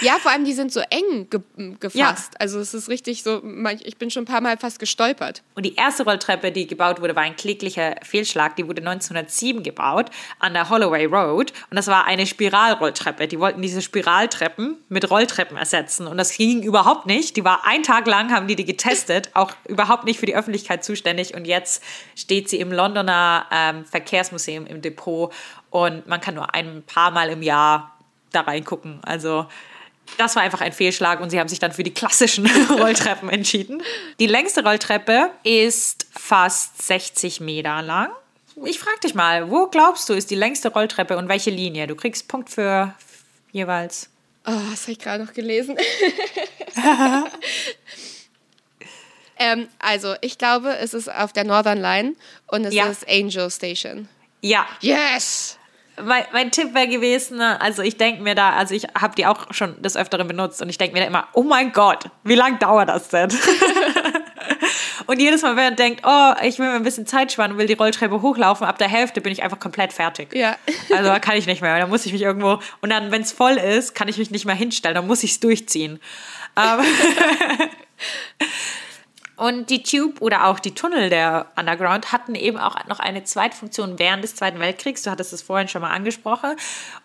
ja 0.00 0.12
vor 0.18 0.32
allem 0.32 0.44
die 0.44 0.54
sind 0.54 0.72
so 0.72 0.80
eng 0.90 1.28
ge 1.28 1.40
gefasst. 1.78 2.32
Ja. 2.32 2.40
Also 2.40 2.58
es 2.58 2.72
ist 2.72 2.88
richtig 2.88 3.22
so, 3.22 3.42
ich 3.84 3.98
bin 3.98 4.10
schon 4.10 4.22
ein 4.22 4.26
paar 4.26 4.40
Mal 4.40 4.56
fast 4.56 4.78
gestolpert. 4.78 5.42
Und 5.54 5.66
die 5.66 5.74
erste 5.74 6.04
Rolltreppe, 6.04 6.52
die 6.52 6.66
gebaut 6.66 7.02
wurde, 7.02 7.14
war 7.14 7.22
ein 7.22 7.36
kläglicher 7.36 7.96
Fehlschlag. 8.02 8.56
Die 8.56 8.66
wurde 8.66 8.80
1907 8.80 9.62
gebaut 9.62 10.06
an 10.38 10.54
der 10.54 10.70
Holloway 10.70 11.04
Road 11.04 11.52
und 11.70 11.76
das 11.76 11.88
war 11.88 12.06
eine 12.06 12.26
Spiralrolltreppe. 12.26 13.28
Die 13.28 13.38
wollten 13.38 13.60
diese 13.60 13.82
Spiraltreppen 13.82 14.78
mit 14.88 15.10
Rolltreppen 15.10 15.58
ersetzen 15.58 16.06
und 16.06 16.16
das 16.16 16.34
ging 16.34 16.62
überhaupt 16.62 17.04
nicht. 17.04 17.36
Die 17.36 17.44
war 17.44 17.66
ein 17.66 17.82
Tag 17.82 18.06
lang, 18.06 18.32
haben 18.32 18.46
die 18.46 18.56
die 18.56 18.64
getestet, 18.64 19.30
auch 19.34 19.52
überhaupt 19.68 20.04
nicht 20.04 20.20
für 20.20 20.26
die 20.26 20.34
Öffentlichkeit 20.34 20.84
zuständig 20.84 21.34
und 21.34 21.46
jetzt 21.46 21.82
steht 22.14 22.48
sie 22.48 22.58
im 22.60 22.72
Londoner 22.72 23.46
ähm, 23.50 23.84
Verkehrsmuseum 23.84 24.66
im 24.66 24.82
Depot 24.82 25.32
und 25.70 26.06
man 26.06 26.20
kann 26.20 26.34
nur 26.34 26.54
ein 26.54 26.82
paar 26.86 27.10
Mal 27.10 27.30
im 27.30 27.42
Jahr 27.42 27.96
da 28.32 28.42
reingucken. 28.42 29.00
Also 29.02 29.46
das 30.18 30.36
war 30.36 30.42
einfach 30.42 30.60
ein 30.60 30.72
Fehlschlag 30.72 31.20
und 31.20 31.30
sie 31.30 31.40
haben 31.40 31.48
sich 31.48 31.58
dann 31.58 31.72
für 31.72 31.82
die 31.82 31.92
klassischen 31.92 32.46
Rolltreppen 32.70 33.28
entschieden. 33.28 33.82
Die 34.18 34.26
längste 34.26 34.62
Rolltreppe 34.62 35.30
ist 35.42 36.06
fast 36.12 36.82
60 36.82 37.40
Meter 37.40 37.82
lang. 37.82 38.10
Ich 38.64 38.78
frage 38.78 39.00
dich 39.00 39.14
mal, 39.14 39.50
wo 39.50 39.66
glaubst 39.66 40.08
du 40.08 40.14
ist 40.14 40.30
die 40.30 40.34
längste 40.34 40.72
Rolltreppe 40.72 41.16
und 41.18 41.28
welche 41.28 41.50
Linie? 41.50 41.86
Du 41.86 41.94
kriegst 41.94 42.26
Punkt 42.28 42.48
für 42.48 42.94
jeweils. 43.52 44.08
Oh, 44.46 44.52
das 44.70 44.82
habe 44.82 44.92
ich 44.92 44.98
gerade 44.98 45.24
noch 45.24 45.32
gelesen. 45.34 45.76
Ähm, 49.38 49.68
also, 49.78 50.14
ich 50.20 50.38
glaube, 50.38 50.76
es 50.76 50.94
ist 50.94 51.12
auf 51.12 51.32
der 51.32 51.44
Northern 51.44 51.80
Line 51.80 52.14
und 52.46 52.64
es 52.64 52.74
ja. 52.74 52.86
ist 52.86 53.08
Angel 53.08 53.50
Station. 53.50 54.08
Ja. 54.40 54.66
Yes! 54.80 55.58
Mein, 56.02 56.24
mein 56.32 56.50
Tipp 56.50 56.74
wäre 56.74 56.88
gewesen, 56.88 57.38
ne, 57.38 57.58
also 57.60 57.80
ich 57.80 57.96
denke 57.96 58.22
mir 58.22 58.34
da, 58.34 58.50
also 58.50 58.74
ich 58.74 58.84
habe 58.98 59.14
die 59.14 59.24
auch 59.24 59.46
schon 59.52 59.80
des 59.80 59.96
Öfteren 59.96 60.28
benutzt 60.28 60.60
und 60.60 60.68
ich 60.68 60.76
denke 60.76 60.94
mir 60.94 61.00
da 61.00 61.06
immer, 61.06 61.26
oh 61.32 61.42
mein 61.42 61.72
Gott, 61.72 62.04
wie 62.22 62.34
lange 62.34 62.58
dauert 62.58 62.90
das 62.90 63.08
denn? 63.08 63.30
und 65.06 65.18
jedes 65.18 65.40
Mal, 65.40 65.56
wenn 65.56 65.64
man 65.64 65.76
denkt, 65.76 66.02
oh, 66.04 66.32
ich 66.42 66.58
will 66.58 66.66
mir 66.66 66.74
ein 66.74 66.82
bisschen 66.82 67.06
Zeit 67.06 67.32
sparen 67.32 67.52
und 67.52 67.58
will 67.58 67.66
die 67.66 67.72
Rolltreppe 67.72 68.20
hochlaufen, 68.20 68.66
ab 68.66 68.76
der 68.76 68.88
Hälfte 68.88 69.22
bin 69.22 69.32
ich 69.32 69.42
einfach 69.42 69.58
komplett 69.58 69.94
fertig. 69.94 70.34
Ja. 70.34 70.56
Also 70.90 71.04
da 71.04 71.18
kann 71.18 71.38
ich 71.38 71.46
nicht 71.46 71.62
mehr, 71.62 71.78
da 71.78 71.86
muss 71.86 72.04
ich 72.04 72.12
mich 72.12 72.20
irgendwo, 72.20 72.60
und 72.82 72.90
dann, 72.90 73.10
wenn 73.10 73.22
es 73.22 73.32
voll 73.32 73.56
ist, 73.56 73.94
kann 73.94 74.08
ich 74.08 74.18
mich 74.18 74.30
nicht 74.30 74.44
mehr 74.44 74.54
hinstellen, 74.54 74.96
dann 74.96 75.06
muss 75.06 75.22
ich 75.22 75.30
es 75.30 75.40
durchziehen. 75.40 75.98
Und 79.36 79.68
die 79.68 79.82
Tube 79.82 80.22
oder 80.22 80.46
auch 80.46 80.58
die 80.58 80.74
Tunnel 80.74 81.10
der 81.10 81.46
Underground 81.56 82.10
hatten 82.10 82.34
eben 82.34 82.56
auch 82.56 82.86
noch 82.86 83.00
eine 83.00 83.22
Zweitfunktion 83.24 83.98
während 83.98 84.24
des 84.24 84.34
Zweiten 84.34 84.58
Weltkriegs. 84.58 85.02
Du 85.02 85.10
hattest 85.10 85.34
es 85.34 85.42
vorhin 85.42 85.68
schon 85.68 85.82
mal 85.82 85.90
angesprochen. 85.90 86.56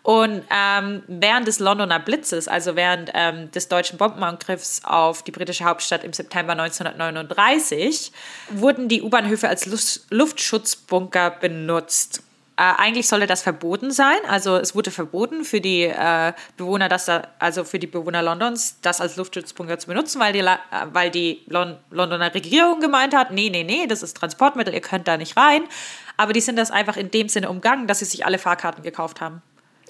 Und 0.01 0.43
ähm, 0.49 1.03
während 1.07 1.47
des 1.47 1.59
Londoner 1.59 1.99
Blitzes, 1.99 2.47
also 2.47 2.77
während 2.77 3.11
ähm, 3.13 3.51
des 3.51 3.67
deutschen 3.67 3.97
Bombenangriffs 3.97 4.81
auf 4.85 5.23
die 5.23 5.31
britische 5.31 5.65
Hauptstadt 5.65 6.05
im 6.05 6.13
September 6.13 6.53
1939, 6.53 8.13
wurden 8.49 8.87
die 8.87 9.01
U-Bahnhöfe 9.01 9.49
als 9.49 9.69
Luftschutzbunker 10.09 11.31
benutzt. 11.31 12.23
Äh, 12.61 12.75
eigentlich 12.77 13.07
sollte 13.07 13.25
das 13.25 13.41
verboten 13.41 13.89
sein. 13.89 14.19
Also 14.27 14.55
es 14.57 14.75
wurde 14.75 14.91
verboten 14.91 15.45
für 15.45 15.59
die 15.59 15.85
äh, 15.85 16.31
Bewohner, 16.57 16.89
das 16.89 17.05
da, 17.05 17.23
also 17.39 17.63
für 17.63 17.79
die 17.79 17.87
Bewohner 17.87 18.21
Londons, 18.21 18.77
das 18.83 19.01
als 19.01 19.15
Luftschutzbunker 19.15 19.79
zu 19.79 19.87
benutzen, 19.87 20.19
weil 20.19 20.31
die, 20.31 20.41
äh, 20.41 20.57
weil 20.93 21.09
die 21.09 21.41
Lon 21.47 21.77
Londoner 21.89 22.31
Regierung 22.31 22.79
gemeint 22.79 23.15
hat, 23.15 23.31
nee, 23.31 23.49
nee, 23.49 23.63
nee, 23.63 23.87
das 23.87 24.03
ist 24.03 24.15
Transportmittel, 24.15 24.75
ihr 24.75 24.81
könnt 24.81 25.07
da 25.07 25.17
nicht 25.17 25.35
rein. 25.37 25.63
Aber 26.17 26.33
die 26.33 26.41
sind 26.41 26.55
das 26.55 26.69
einfach 26.69 26.97
in 26.97 27.09
dem 27.09 27.29
Sinne 27.29 27.49
umgangen, 27.49 27.87
dass 27.87 27.97
sie 27.97 28.05
sich 28.05 28.27
alle 28.27 28.37
Fahrkarten 28.37 28.83
gekauft 28.83 29.21
haben. 29.21 29.41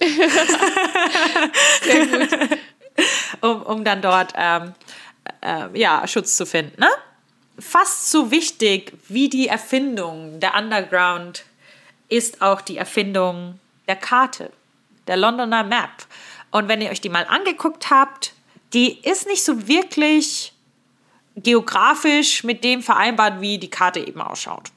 Sehr 1.82 2.06
gut. 2.06 2.58
um, 3.42 3.62
um 3.64 3.84
dann 3.84 4.00
dort 4.00 4.32
ähm, 4.34 4.72
äh, 5.42 5.78
ja, 5.78 6.08
Schutz 6.08 6.38
zu 6.38 6.46
finden. 6.46 6.80
Ne? 6.80 6.88
Fast 7.58 8.10
so 8.10 8.30
wichtig 8.30 8.94
wie 9.08 9.28
die 9.28 9.48
Erfindung 9.48 10.40
der 10.40 10.54
Underground 10.54 11.44
ist 12.12 12.42
auch 12.42 12.60
die 12.60 12.76
Erfindung 12.76 13.58
der 13.88 13.96
Karte, 13.96 14.52
der 15.06 15.16
Londoner 15.16 15.64
Map. 15.64 16.06
Und 16.50 16.68
wenn 16.68 16.82
ihr 16.82 16.90
euch 16.90 17.00
die 17.00 17.08
mal 17.08 17.26
angeguckt 17.26 17.90
habt, 17.90 18.34
die 18.74 18.98
ist 19.00 19.26
nicht 19.26 19.42
so 19.42 19.66
wirklich 19.66 20.52
geografisch 21.36 22.44
mit 22.44 22.62
dem 22.64 22.82
vereinbart, 22.82 23.40
wie 23.40 23.56
die 23.58 23.70
Karte 23.70 24.00
eben 24.00 24.20
ausschaut. 24.20 24.70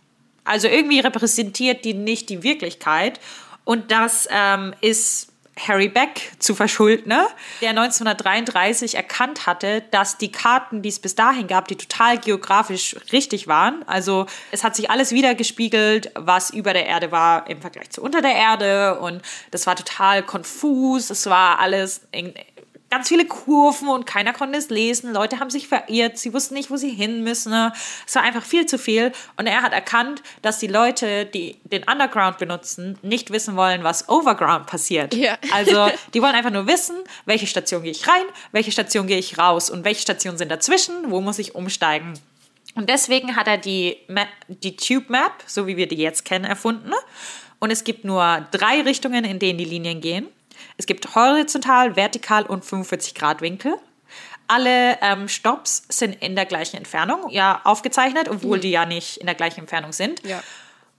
Also 0.46 0.70
irgendwie 0.70 1.01
repräsentiert 1.01 1.84
die 1.84 1.94
nicht 1.94 2.30
die 2.30 2.42
Wirklichkeit. 2.42 3.20
Und 3.65 3.92
das 3.92 4.27
ähm, 4.32 4.74
ist 4.80 5.34
Harry 5.58 5.88
Beck 5.88 6.34
zu 6.40 6.54
verschulden, 6.54 7.10
ne? 7.10 7.28
der 7.62 7.70
1933 7.70 8.96
erkannt 8.96 9.46
hatte, 9.46 9.84
dass 9.92 10.18
die 10.18 10.32
Karten, 10.32 10.82
die 10.82 10.90
es 10.90 11.00
bis 11.00 11.16
dahin 11.16 11.48
gab, 11.48 11.68
die 11.70 11.78
total 11.78 12.18
geografisch 12.18 12.96
richtig 13.14 13.48
waren. 13.48 13.84
Also 13.88 14.26
es 14.52 14.64
hat 14.64 14.76
sich 14.76 14.90
alles 14.90 15.12
wiedergespiegelt, 15.12 16.12
was 16.16 16.50
über 16.50 16.74
der 16.74 16.86
Erde 16.86 17.12
war 17.12 17.50
im 17.50 17.62
Vergleich 17.62 17.90
zu 17.90 18.02
unter 18.02 18.22
der 18.22 18.36
Erde 18.36 19.00
und 19.00 19.22
das 19.52 19.66
war 19.66 19.76
total 19.76 20.24
konfus. 20.24 21.10
Es 21.10 21.26
war 21.28 21.60
alles 21.60 22.02
in, 22.12 22.34
ganz 22.96 23.10
viele 23.10 23.25
Kurven 23.25 23.90
und 23.90 24.06
keiner 24.06 24.32
konnte 24.32 24.58
es 24.58 24.70
lesen. 24.70 25.12
Leute 25.12 25.42
haben 25.42 25.50
sich 25.50 25.68
verirrt, 25.68 26.18
sie 26.18 26.34
wussten 26.34 26.54
nicht, 26.54 26.72
wo 26.72 26.78
sie 26.78 26.92
hin 26.92 27.24
müssen. 27.24 27.52
Es 28.08 28.16
war 28.16 28.24
einfach 28.24 28.46
viel 28.46 28.68
zu 28.68 28.78
viel. 28.78 29.12
Und 29.36 29.48
er 29.48 29.64
hat 29.64 29.74
erkannt, 29.74 30.24
dass 30.42 30.60
die 30.60 30.68
Leute, 30.68 31.25
die 31.25 31.58
den 31.66 31.84
Underground 31.84 32.38
benutzen, 32.38 32.98
nicht 33.02 33.32
wissen 33.32 33.58
wollen, 33.58 33.84
was 33.84 34.08
Overground 34.08 34.68
passiert. 34.68 35.14
Ja. 35.14 35.38
Also 35.52 35.90
die 36.14 36.22
wollen 36.22 36.36
einfach 36.36 36.52
nur 36.52 36.68
wissen, 36.68 36.96
welche 37.25 37.48
Station 37.48 37.84
gehe 37.84 37.92
ich 37.92 38.08
rein, 38.08 38.24
welche 38.54 38.72
Station 38.72 39.08
gehe 39.08 39.20
ich 39.20 39.38
raus 39.38 39.70
und 39.70 39.84
welche 39.84 40.02
Stationen 40.02 40.38
sind 40.38 40.50
dazwischen, 40.50 41.12
wo 41.12 41.20
muss 41.20 41.38
ich 41.38 41.54
umsteigen. 41.54 42.14
Und 42.75 42.90
deswegen 42.90 43.36
hat 43.36 43.48
er 43.48 43.58
die, 43.58 43.98
Map, 44.08 44.30
die 44.48 44.78
Tube 44.78 45.10
Map, 45.10 45.34
so 45.48 45.68
wie 45.68 45.75
wir 45.75 45.90
die 45.90 45.98
jetzt 45.98 46.24
kennen, 46.24 46.46
erfunden. 46.46 46.94
Und 47.60 47.72
es 47.72 47.84
gibt 47.84 48.06
nur 48.06 48.48
drei 48.52 48.82
Richtungen, 48.84 49.25
in 49.25 49.40
denen 49.40 49.58
die 49.58 49.66
Linien 49.66 50.00
gehen. 50.00 50.28
Es 50.77 50.86
gibt 50.86 51.15
horizontal, 51.15 51.96
vertikal 51.96 52.46
und 52.46 52.65
45 52.65 53.15
Grad 53.15 53.41
Winkel. 53.41 53.75
Alle 54.48 55.00
ähm, 55.01 55.27
Stops 55.27 55.84
sind 55.89 56.22
in 56.22 56.36
der 56.36 56.46
gleichen 56.46 56.77
Entfernung 56.77 57.29
ja 57.29 57.62
aufgezeichnet, 57.63 58.29
obwohl 58.29 58.60
die 58.60 58.72
ja 58.72 58.86
nicht 58.86 59.17
in 59.17 59.25
der 59.25 59.36
gleichen 59.36 59.62
Entfernung 59.62 59.91
sind. 59.91 60.24
Ja. 60.24 60.44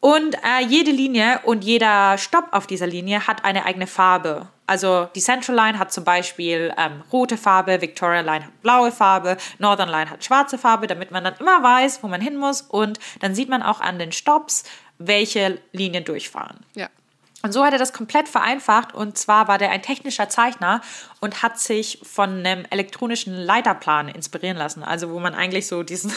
Und 0.00 0.34
äh, 0.36 0.64
jede 0.68 0.90
Linie 0.90 1.40
und 1.44 1.64
jeder 1.64 2.18
Stopp 2.18 2.48
auf 2.52 2.66
dieser 2.66 2.86
Linie 2.86 3.26
hat 3.26 3.44
eine 3.44 3.64
eigene 3.64 3.86
Farbe. 3.86 4.48
Also 4.66 5.08
die 5.14 5.20
Central 5.20 5.56
Line 5.56 5.78
hat 5.78 5.92
zum 5.92 6.04
Beispiel 6.04 6.72
ähm, 6.76 7.02
rote 7.12 7.36
Farbe, 7.36 7.80
Victoria 7.80 8.20
Line 8.20 8.46
hat 8.46 8.62
blaue 8.62 8.92
Farbe, 8.92 9.36
Northern 9.58 9.88
Line 9.88 10.10
hat 10.10 10.24
schwarze 10.24 10.58
Farbe, 10.58 10.86
damit 10.86 11.12
man 11.12 11.24
dann 11.24 11.34
immer 11.38 11.62
weiß, 11.62 12.02
wo 12.02 12.08
man 12.08 12.20
hin 12.20 12.36
muss. 12.36 12.62
Und 12.62 12.98
dann 13.20 13.34
sieht 13.34 13.48
man 13.48 13.62
auch 13.62 13.80
an 13.80 13.98
den 13.98 14.12
Stops, 14.12 14.64
welche 14.98 15.60
Linien 15.72 16.04
durchfahren. 16.04 16.58
Ja. 16.74 16.88
Und 17.42 17.52
so 17.52 17.64
hat 17.64 17.72
er 17.72 17.78
das 17.78 17.92
komplett 17.92 18.28
vereinfacht. 18.28 18.94
Und 18.94 19.18
zwar 19.18 19.46
war 19.46 19.58
der 19.58 19.70
ein 19.70 19.82
technischer 19.82 20.28
Zeichner 20.28 20.80
und 21.20 21.42
hat 21.42 21.60
sich 21.60 22.00
von 22.02 22.44
einem 22.44 22.64
elektronischen 22.70 23.34
Leiterplan 23.36 24.08
inspirieren 24.08 24.56
lassen. 24.56 24.82
Also 24.82 25.10
wo 25.10 25.20
man 25.20 25.34
eigentlich 25.34 25.66
so 25.68 25.82
diesen, 25.82 26.12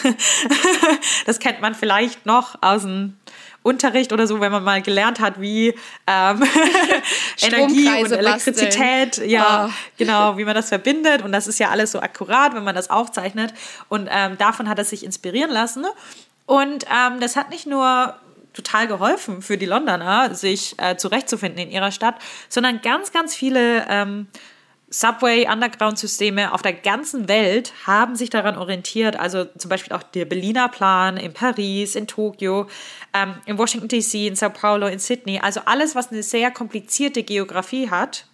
das 1.25 1.39
kennt 1.39 1.61
man 1.61 1.75
vielleicht 1.75 2.25
noch 2.25 2.55
aus 2.61 2.81
dem 2.83 3.17
Unterricht 3.61 4.13
oder 4.13 4.25
so, 4.25 4.39
wenn 4.39 4.51
man 4.51 4.63
mal 4.63 4.81
gelernt 4.81 5.19
hat, 5.19 5.39
wie 5.41 5.75
ähm, 6.07 6.41
Energie 7.41 8.01
und 8.01 8.11
Elektrizität, 8.11 9.17
ja, 9.17 9.65
Ah. 9.65 9.69
genau, 9.97 10.37
wie 10.37 10.45
man 10.45 10.55
das 10.55 10.69
verbindet. 10.69 11.21
Und 11.21 11.31
das 11.31 11.47
ist 11.47 11.59
ja 11.59 11.69
alles 11.69 11.91
so 11.91 11.99
akkurat, 11.99 12.55
wenn 12.55 12.63
man 12.63 12.73
das 12.75 12.89
aufzeichnet. 12.89 13.53
Und 13.89 14.07
ähm, 14.11 14.37
davon 14.37 14.69
hat 14.69 14.77
er 14.77 14.85
sich 14.85 15.03
inspirieren 15.03 15.51
lassen. 15.51 15.85
Und 16.45 16.85
ähm, 16.85 17.19
das 17.19 17.35
hat 17.35 17.49
nicht 17.49 17.67
nur 17.67 18.15
total 18.53 18.87
geholfen 18.87 19.41
für 19.41 19.57
die 19.57 19.65
Londoner, 19.65 20.33
sich 20.35 20.75
äh, 20.77 20.95
zurechtzufinden 20.97 21.61
in 21.61 21.71
ihrer 21.71 21.91
Stadt, 21.91 22.15
sondern 22.49 22.81
ganz, 22.81 23.11
ganz 23.11 23.35
viele 23.35 23.85
ähm, 23.89 24.27
Subway-Underground-Systeme 24.91 26.53
auf 26.53 26.61
der 26.61 26.73
ganzen 26.73 27.27
Welt 27.27 27.73
haben 27.85 28.15
sich 28.15 28.29
daran 28.29 28.57
orientiert. 28.57 29.19
Also 29.19 29.45
zum 29.45 29.69
Beispiel 29.69 29.95
auch 29.95 30.03
der 30.03 30.25
Berliner 30.25 30.67
Plan 30.69 31.17
in 31.17 31.33
Paris, 31.33 31.95
in 31.95 32.07
Tokio, 32.07 32.67
ähm, 33.13 33.35
in 33.45 33.57
Washington 33.57 33.87
DC, 33.87 34.27
in 34.27 34.35
Sao 34.35 34.49
Paulo, 34.49 34.87
in 34.87 34.99
Sydney. 34.99 35.39
Also 35.39 35.61
alles, 35.65 35.95
was 35.95 36.11
eine 36.11 36.23
sehr 36.23 36.51
komplizierte 36.51 37.23
Geografie 37.23 37.89
hat 37.89 38.25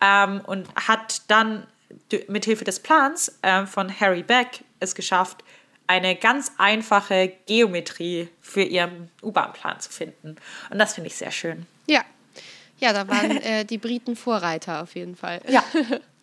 ähm, 0.00 0.40
und 0.46 0.68
hat 0.76 1.22
dann 1.28 1.66
d- 2.12 2.24
mit 2.28 2.44
Hilfe 2.44 2.64
des 2.64 2.80
Plans 2.80 3.38
ähm, 3.42 3.66
von 3.66 3.92
Harry 4.00 4.22
Beck 4.22 4.64
es 4.80 4.94
geschafft, 4.94 5.42
eine 5.88 6.14
ganz 6.14 6.52
einfache 6.58 7.32
Geometrie 7.46 8.28
für 8.40 8.62
ihren 8.62 9.10
U-Bahn-Plan 9.22 9.80
zu 9.80 9.90
finden. 9.90 10.36
Und 10.70 10.78
das 10.78 10.94
finde 10.94 11.08
ich 11.08 11.16
sehr 11.16 11.32
schön. 11.32 11.66
Ja. 11.86 12.04
Ja, 12.78 12.92
da 12.92 13.08
waren 13.08 13.38
äh, 13.38 13.64
die 13.64 13.78
Briten 13.78 14.14
Vorreiter 14.14 14.82
auf 14.82 14.94
jeden 14.94 15.16
Fall. 15.16 15.40
Ja. 15.48 15.64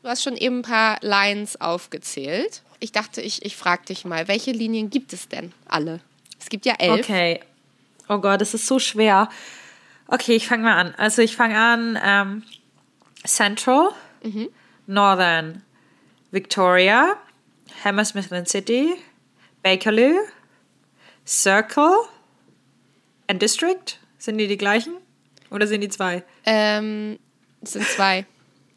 Du 0.02 0.12
hast 0.12 0.22
schon 0.22 0.38
eben 0.38 0.60
ein 0.60 0.62
paar 0.62 1.00
Lines 1.02 1.60
aufgezählt. 1.60 2.62
Ich 2.80 2.92
dachte, 2.92 3.22
ich, 3.22 3.44
ich 3.44 3.56
frage 3.56 3.86
dich 3.86 4.06
mal, 4.06 4.28
welche 4.28 4.52
Linien 4.52 4.92
gibt 4.92 5.14
es 5.14 5.28
denn 5.28 5.52
alle? 5.68 6.00
Es 6.40 6.50
gibt 6.50 6.68
ja 6.68 6.76
elf. 6.78 7.00
Okay. 7.00 7.40
Oh 8.08 8.20
Gott, 8.20 8.40
das 8.40 8.54
ist 8.54 8.68
so 8.68 8.78
schwer. 8.78 9.30
Okay, 10.08 10.36
ich 10.36 10.48
fange 10.48 10.62
mal 10.62 10.78
an. 10.78 10.94
Also 10.96 11.24
ich 11.24 11.36
fange 11.36 11.58
an 11.58 12.00
ähm, 12.04 12.44
Central, 13.26 13.94
Northern, 14.86 15.64
Victoria, 16.30 17.16
Hammersmith 17.84 18.32
and 18.32 18.48
City, 18.48 18.94
Bakerloo, 19.66 20.20
Circle 21.26 22.08
and 23.26 23.42
District. 23.42 23.98
Sind 24.20 24.38
die 24.38 24.48
die 24.48 24.58
gleichen? 24.58 24.94
Oder 25.50 25.66
sind 25.66 25.82
die 25.82 25.90
zwei? 25.90 26.24
Ähm, 26.46 27.18
es 27.62 27.74
sind 27.74 27.88
zwei. 27.88 28.28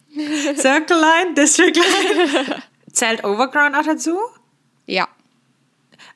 Circle 0.57 0.99
Line, 0.99 1.35
District 1.35 1.75
Line. 1.75 2.63
Zählt 2.91 3.23
Overground 3.23 3.77
auch 3.77 3.85
dazu? 3.85 4.19
Ja. 4.87 5.07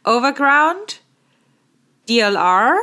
Overground, 0.04 1.02
DLR. 2.08 2.74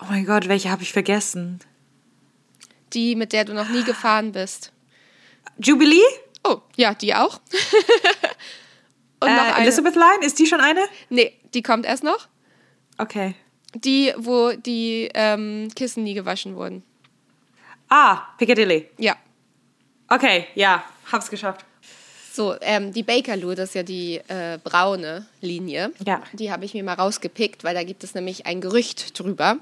Oh 0.00 0.04
mein 0.08 0.24
Gott, 0.24 0.48
welche 0.48 0.70
habe 0.70 0.82
ich 0.82 0.92
vergessen? 0.94 1.60
Die, 2.94 3.14
mit 3.14 3.34
der 3.34 3.44
du 3.44 3.52
noch 3.52 3.68
nie 3.68 3.84
gefahren 3.84 4.32
bist. 4.32 4.72
Jubilee? 5.58 6.00
Oh, 6.44 6.62
ja, 6.76 6.94
die 6.94 7.14
auch. 7.14 7.40
Und 9.24 9.30
Äh, 9.30 9.36
noch 9.36 9.54
eine. 9.56 9.64
Elizabeth 9.66 9.94
Line? 9.94 10.18
Ist 10.24 10.38
die 10.38 10.46
schon 10.46 10.60
eine? 10.60 10.80
Nee, 11.10 11.32
die 11.54 11.62
kommt 11.62 11.86
erst 11.86 12.04
noch. 12.04 12.28
Okay. 12.98 13.34
Die, 13.74 14.12
wo 14.16 14.52
die 14.52 15.08
ähm, 15.14 15.68
Kissen 15.74 16.04
nie 16.04 16.14
gewaschen 16.14 16.54
wurden. 16.56 16.82
Ah, 17.88 18.22
Piccadilly. 18.38 18.88
Ja. 18.98 19.16
Okay, 20.08 20.46
ja, 20.54 20.84
hab's 21.10 21.28
geschafft. 21.30 21.64
So, 22.34 22.56
ähm, 22.62 22.92
die 22.92 23.04
Bakerloo, 23.04 23.54
das 23.54 23.68
ist 23.68 23.74
ja 23.76 23.84
die 23.84 24.16
äh, 24.26 24.58
braune 24.64 25.24
Linie. 25.40 25.92
Ja. 26.04 26.20
Die 26.32 26.50
habe 26.50 26.64
ich 26.64 26.74
mir 26.74 26.82
mal 26.82 26.94
rausgepickt, 26.94 27.62
weil 27.62 27.74
da 27.74 27.84
gibt 27.84 28.02
es 28.02 28.16
nämlich 28.16 28.44
ein 28.44 28.60
Gerücht 28.60 29.16
drüber. 29.16 29.58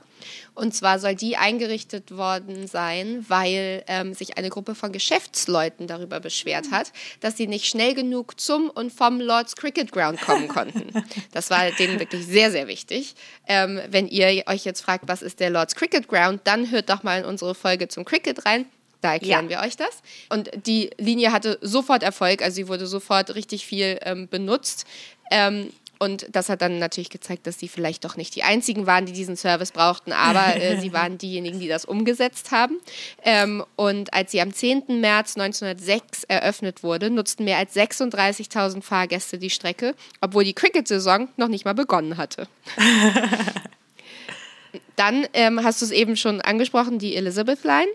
Und 0.55 0.75
zwar 0.75 0.99
soll 0.99 1.15
die 1.15 1.37
eingerichtet 1.37 2.17
worden 2.17 2.67
sein, 2.67 3.27
weil 3.29 3.85
ähm, 3.89 4.15
sich 4.15 4.39
eine 4.39 4.49
Gruppe 4.49 4.75
von 4.75 4.91
Geschäftsleuten 4.91 5.87
darüber 5.87 6.19
beschwert 6.19 6.71
hat, 6.71 6.93
dass 7.21 7.37
sie 7.37 7.47
nicht 7.47 7.67
schnell 7.67 7.93
genug 7.93 8.41
zum 8.41 8.71
und 8.71 8.91
vom 8.91 9.21
Lords 9.21 9.55
Cricket 9.55 9.93
Ground 9.93 10.19
kommen 10.23 10.49
konnten. 10.49 10.93
Das 11.33 11.51
war 11.51 11.71
denen 11.73 11.99
wirklich 11.99 12.25
sehr, 12.27 12.51
sehr 12.51 12.69
wichtig. 12.69 13.15
Ähm, 13.47 13.81
wenn 13.91 14.09
ihr 14.09 14.45
euch 14.47 14.65
jetzt 14.65 14.81
fragt, 14.81 15.09
was 15.09 15.21
ist 15.21 15.41
der 15.41 15.51
Lords 15.51 15.75
Cricket 15.75 16.09
Ground, 16.09 16.41
dann 16.45 16.71
hört 16.71 16.89
doch 16.89 17.03
mal 17.03 17.21
in 17.21 17.27
unsere 17.27 17.55
Folge 17.55 17.89
zum 17.89 18.07
Cricket 18.07 18.47
rein. 18.47 18.67
Da 19.03 19.13
erklären 19.13 19.51
Ja. 19.51 19.61
wir 19.61 19.67
euch 19.67 19.77
das. 19.77 20.03
Und 20.31 20.51
die 20.67 20.91
Linie 20.97 21.33
hatte 21.33 21.59
sofort 21.61 22.03
Erfolg, 22.03 22.41
also 22.41 22.55
sie 22.55 22.69
wurde 22.69 22.87
sofort 22.87 23.35
richtig 23.35 23.67
viel 23.67 23.99
ähm, 24.03 24.29
benutzt. 24.29 24.87
Ähm, 25.31 25.71
und 25.99 26.27
das 26.33 26.49
hat 26.49 26.63
dann 26.63 26.81
natürlich 26.81 27.11
gezeigt, 27.11 27.47
dass 27.47 27.61
sie 27.61 27.69
vielleicht 27.69 28.05
doch 28.05 28.17
nicht 28.17 28.35
die 28.35 28.43
einzigen 28.43 28.87
waren, 28.89 29.07
die 29.07 29.13
diesen 29.13 29.37
Service 29.37 29.71
brauchten, 29.71 30.13
aber 30.13 30.57
äh, 30.57 30.81
sie 30.81 30.93
waren 30.93 31.17
diejenigen, 31.17 31.61
die 31.61 31.69
das 31.69 31.85
umgesetzt 31.85 32.51
haben. 32.51 32.81
Ähm, 33.23 33.65
und 33.77 34.13
als 34.13 34.33
sie 34.33 34.41
am 34.41 34.53
10. 34.53 35.01
März 35.01 35.37
1906 35.37 36.25
eröffnet 36.25 36.83
wurde, 36.83 37.09
nutzten 37.09 37.45
mehr 37.45 37.59
als 37.59 37.77
36.000 37.77 38.83
Fahrgäste 38.83 39.39
die 39.39 39.51
Strecke, 39.51 39.95
obwohl 40.21 40.43
die 40.43 40.55
Cricket-Saison 40.55 41.29
noch 41.37 41.47
nicht 41.49 41.65
mal 41.65 41.75
begonnen 41.75 42.17
hatte. 42.17 42.49
Dann 44.97 45.27
ähm, 45.35 45.63
hast 45.63 45.83
du 45.83 45.85
es 45.87 45.91
eben 45.93 46.17
schon 46.17 46.41
angesprochen, 46.41 46.99
die 46.99 47.15
Elizabeth 47.15 47.63
Line. 47.65 47.89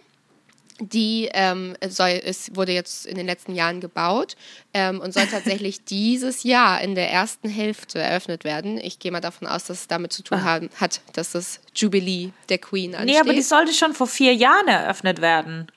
Die 0.80 1.30
ähm, 1.34 1.76
soll, 1.90 2.22
es 2.24 2.56
wurde 2.56 2.72
jetzt 2.72 3.06
in 3.08 3.16
den 3.18 3.26
letzten 3.26 3.56
Jahren 3.56 3.82
gebaut 3.82 4.36
ähm, 4.76 5.00
und 5.00 5.14
soll 5.14 5.26
tatsächlich 5.26 5.84
dieses 5.90 6.44
Jahr 6.44 6.82
in 6.82 6.94
der 6.94 7.12
ersten 7.12 7.50
Hälfte 7.50 8.00
eröffnet 8.00 8.44
werden. 8.44 8.78
Ich 8.78 9.00
gehe 9.00 9.12
mal 9.12 9.20
davon 9.22 9.48
aus, 9.48 9.66
dass 9.66 9.80
es 9.82 9.88
damit 9.88 10.14
zu 10.14 10.22
tun 10.24 10.44
haben, 10.44 10.70
hat, 10.80 11.02
dass 11.14 11.32
das 11.32 11.62
Jubilee 11.76 12.30
der 12.50 12.60
Queen 12.60 12.94
ansteht. 12.94 13.16
Nee, 13.16 13.20
aber 13.20 13.34
die 13.34 13.42
sollte 13.42 13.74
schon 13.74 13.94
vor 13.96 14.06
vier 14.08 14.36
Jahren 14.36 14.68
eröffnet 14.68 15.20
werden. 15.20 15.68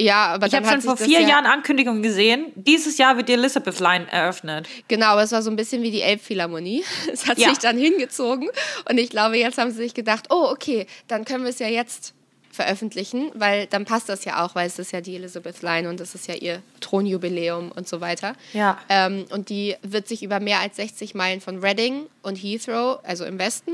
ja, 0.00 0.26
aber 0.28 0.46
Ich 0.46 0.54
habe 0.54 0.66
schon 0.68 0.80
vor 0.80 0.96
vier 0.96 1.20
ja, 1.20 1.28
Jahren 1.28 1.44
Ankündigungen 1.46 2.02
gesehen. 2.02 2.46
Dieses 2.54 2.96
Jahr 2.96 3.16
wird 3.18 3.28
die 3.28 3.34
Elizabeth 3.34 3.78
Line 3.80 4.10
eröffnet. 4.10 4.68
Genau, 4.88 5.08
aber 5.08 5.22
es 5.22 5.32
war 5.32 5.42
so 5.42 5.50
ein 5.50 5.56
bisschen 5.56 5.82
wie 5.82 5.90
die 5.90 6.00
Elbphilharmonie. 6.02 6.82
Es 7.12 7.26
hat 7.26 7.38
Ja. 7.38 7.50
sich 7.50 7.58
dann 7.58 7.76
hingezogen 7.76 8.48
und 8.88 8.96
ich 8.98 9.10
glaube, 9.10 9.36
jetzt 9.36 9.58
haben 9.58 9.70
sie 9.70 9.78
sich 9.78 9.92
gedacht, 9.92 10.26
oh, 10.30 10.48
okay, 10.50 10.86
dann 11.08 11.26
können 11.26 11.44
wir 11.44 11.50
es 11.50 11.58
ja 11.58 11.68
jetzt 11.68 12.14
veröffentlichen, 12.56 13.30
weil 13.34 13.66
dann 13.66 13.84
passt 13.84 14.08
das 14.08 14.24
ja 14.24 14.44
auch, 14.44 14.54
weil 14.56 14.66
es 14.66 14.78
ist 14.80 14.90
ja 14.92 15.00
die 15.00 15.14
Elizabeth 15.14 15.62
Line 15.62 15.88
und 15.88 16.00
es 16.00 16.14
ist 16.14 16.26
ja 16.26 16.34
ihr 16.34 16.62
Thronjubiläum 16.80 17.70
und 17.70 17.86
so 17.86 18.00
weiter. 18.00 18.34
Ja. 18.52 18.78
Ähm, 18.88 19.26
und 19.30 19.48
die 19.50 19.76
wird 19.82 20.08
sich 20.08 20.22
über 20.24 20.40
mehr 20.40 20.60
als 20.60 20.76
60 20.76 21.14
Meilen 21.14 21.40
von 21.40 21.60
Reading 21.62 22.06
und 22.22 22.36
Heathrow, 22.36 22.98
also 23.04 23.24
im 23.24 23.38
Westen, 23.38 23.72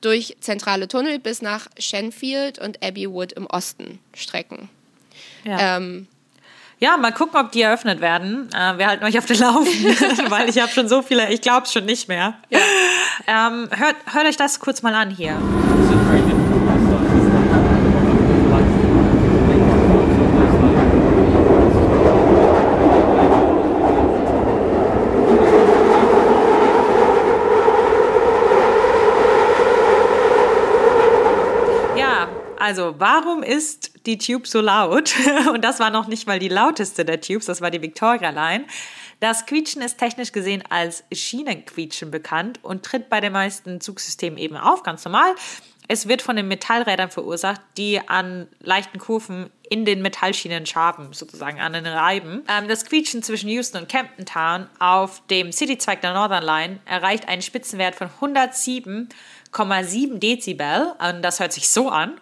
durch 0.00 0.36
zentrale 0.40 0.86
Tunnel 0.86 1.18
bis 1.18 1.42
nach 1.42 1.66
Shenfield 1.78 2.58
und 2.60 2.84
Abbey 2.84 3.10
Wood 3.10 3.32
im 3.32 3.46
Osten 3.46 3.98
strecken. 4.14 4.68
Ja. 5.44 5.76
Ähm, 5.78 6.06
Ja, 6.80 6.96
mal 6.96 7.10
gucken, 7.10 7.40
ob 7.40 7.50
die 7.50 7.62
eröffnet 7.62 8.00
werden. 8.00 8.50
Äh, 8.54 8.78
wir 8.78 8.86
halten 8.86 9.04
euch 9.04 9.18
auf 9.18 9.26
den 9.26 9.38
Laufenden, 9.38 9.96
weil 10.30 10.48
ich 10.48 10.60
habe 10.60 10.70
schon 10.70 10.88
so 10.88 11.02
viele, 11.02 11.32
ich 11.32 11.40
glaube 11.40 11.64
es 11.66 11.72
schon 11.72 11.86
nicht 11.86 12.06
mehr. 12.06 12.34
Ähm, 13.26 13.68
hört, 13.74 13.96
hört 14.12 14.26
euch 14.26 14.36
das 14.36 14.60
kurz 14.60 14.82
mal 14.82 14.94
an 14.94 15.10
hier. 15.10 15.34
Ja, 31.96 32.28
also 32.68 32.96
warum 32.98 33.42
ist 33.42 34.04
die 34.04 34.18
Tube 34.18 34.46
so 34.46 34.60
laut? 34.60 35.14
Und 35.54 35.64
das 35.64 35.80
war 35.80 35.88
noch 35.88 36.06
nicht 36.06 36.26
mal 36.26 36.38
die 36.38 36.50
lauteste 36.50 37.02
der 37.06 37.18
Tubes, 37.18 37.46
das 37.46 37.62
war 37.62 37.70
die 37.70 37.80
Victoria 37.80 38.28
Line. 38.28 38.66
Das 39.20 39.46
Quietschen 39.46 39.80
ist 39.80 39.96
technisch 39.96 40.32
gesehen 40.32 40.62
als 40.68 41.02
Schienenquietschen 41.10 42.10
bekannt 42.10 42.62
und 42.62 42.84
tritt 42.84 43.08
bei 43.08 43.22
den 43.22 43.32
meisten 43.32 43.80
Zugsystemen 43.80 44.38
eben 44.38 44.58
auf, 44.58 44.82
ganz 44.82 45.02
normal. 45.06 45.34
Es 45.90 46.06
wird 46.06 46.20
von 46.20 46.36
den 46.36 46.46
Metallrädern 46.46 47.10
verursacht, 47.10 47.62
die 47.78 48.06
an 48.06 48.46
leichten 48.60 48.98
Kurven 48.98 49.48
in 49.70 49.86
den 49.86 50.02
Metallschienen 50.02 50.66
schaben, 50.66 51.14
sozusagen 51.14 51.58
an 51.60 51.72
den 51.72 51.86
Reiben. 51.86 52.44
Ähm, 52.48 52.68
das 52.68 52.84
Quietschen 52.84 53.22
zwischen 53.22 53.48
Houston 53.48 53.80
und 53.80 53.88
Campton 53.88 54.26
Town 54.26 54.66
auf 54.78 55.22
dem 55.28 55.50
City-Zweig 55.52 56.02
der 56.02 56.12
Northern 56.12 56.44
Line 56.44 56.80
erreicht 56.84 57.26
einen 57.28 57.40
Spitzenwert 57.40 57.94
von 57.94 58.10
107,7 58.20 60.18
Dezibel. 60.18 60.92
Und 60.98 61.22
das 61.22 61.40
hört 61.40 61.54
sich 61.54 61.70
so 61.70 61.88
an. 61.88 62.20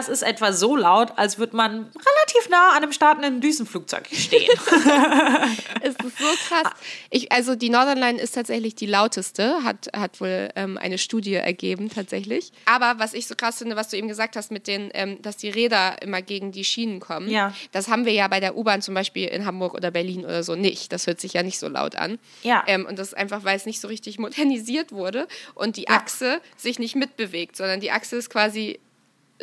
Das 0.00 0.08
ist 0.08 0.22
etwa 0.22 0.54
so 0.54 0.76
laut, 0.76 1.12
als 1.16 1.38
würde 1.38 1.54
man 1.54 1.72
relativ 1.74 2.48
nah 2.48 2.70
an 2.70 2.82
einem 2.82 2.92
startenden 2.92 3.42
Düsenflugzeug 3.42 4.08
stehen. 4.10 4.48
es 5.82 5.94
ist 5.94 6.18
so 6.18 6.24
krass. 6.48 6.72
Ich, 7.10 7.30
also 7.30 7.54
die 7.54 7.68
Northern 7.68 7.98
Line 7.98 8.18
ist 8.18 8.34
tatsächlich 8.34 8.74
die 8.74 8.86
lauteste, 8.86 9.62
hat, 9.62 9.90
hat 9.94 10.18
wohl 10.22 10.48
ähm, 10.56 10.78
eine 10.78 10.96
Studie 10.96 11.34
ergeben 11.34 11.90
tatsächlich. 11.90 12.50
Aber 12.64 12.98
was 12.98 13.12
ich 13.12 13.26
so 13.26 13.34
krass 13.34 13.58
finde, 13.58 13.76
was 13.76 13.88
du 13.88 13.98
eben 13.98 14.08
gesagt 14.08 14.36
hast, 14.36 14.50
mit 14.50 14.68
den, 14.68 14.90
ähm, 14.94 15.20
dass 15.20 15.36
die 15.36 15.50
Räder 15.50 16.00
immer 16.00 16.22
gegen 16.22 16.50
die 16.50 16.64
Schienen 16.64 16.98
kommen, 16.98 17.28
ja. 17.28 17.52
das 17.72 17.88
haben 17.88 18.06
wir 18.06 18.14
ja 18.14 18.26
bei 18.28 18.40
der 18.40 18.56
U-Bahn 18.56 18.80
zum 18.80 18.94
Beispiel 18.94 19.28
in 19.28 19.44
Hamburg 19.44 19.74
oder 19.74 19.90
Berlin 19.90 20.24
oder 20.24 20.42
so 20.42 20.54
nicht. 20.54 20.92
Das 20.92 21.06
hört 21.06 21.20
sich 21.20 21.34
ja 21.34 21.42
nicht 21.42 21.58
so 21.58 21.68
laut 21.68 21.96
an. 21.96 22.18
Ja. 22.42 22.64
Ähm, 22.66 22.86
und 22.86 22.98
das 22.98 23.08
ist 23.08 23.14
einfach, 23.18 23.44
weil 23.44 23.58
es 23.58 23.66
nicht 23.66 23.82
so 23.82 23.88
richtig 23.88 24.18
modernisiert 24.18 24.92
wurde 24.92 25.28
und 25.54 25.76
die 25.76 25.90
Achse 25.90 26.24
ja. 26.24 26.40
sich 26.56 26.78
nicht 26.78 26.96
mitbewegt, 26.96 27.54
sondern 27.54 27.80
die 27.80 27.90
Achse 27.90 28.16
ist 28.16 28.30
quasi 28.30 28.80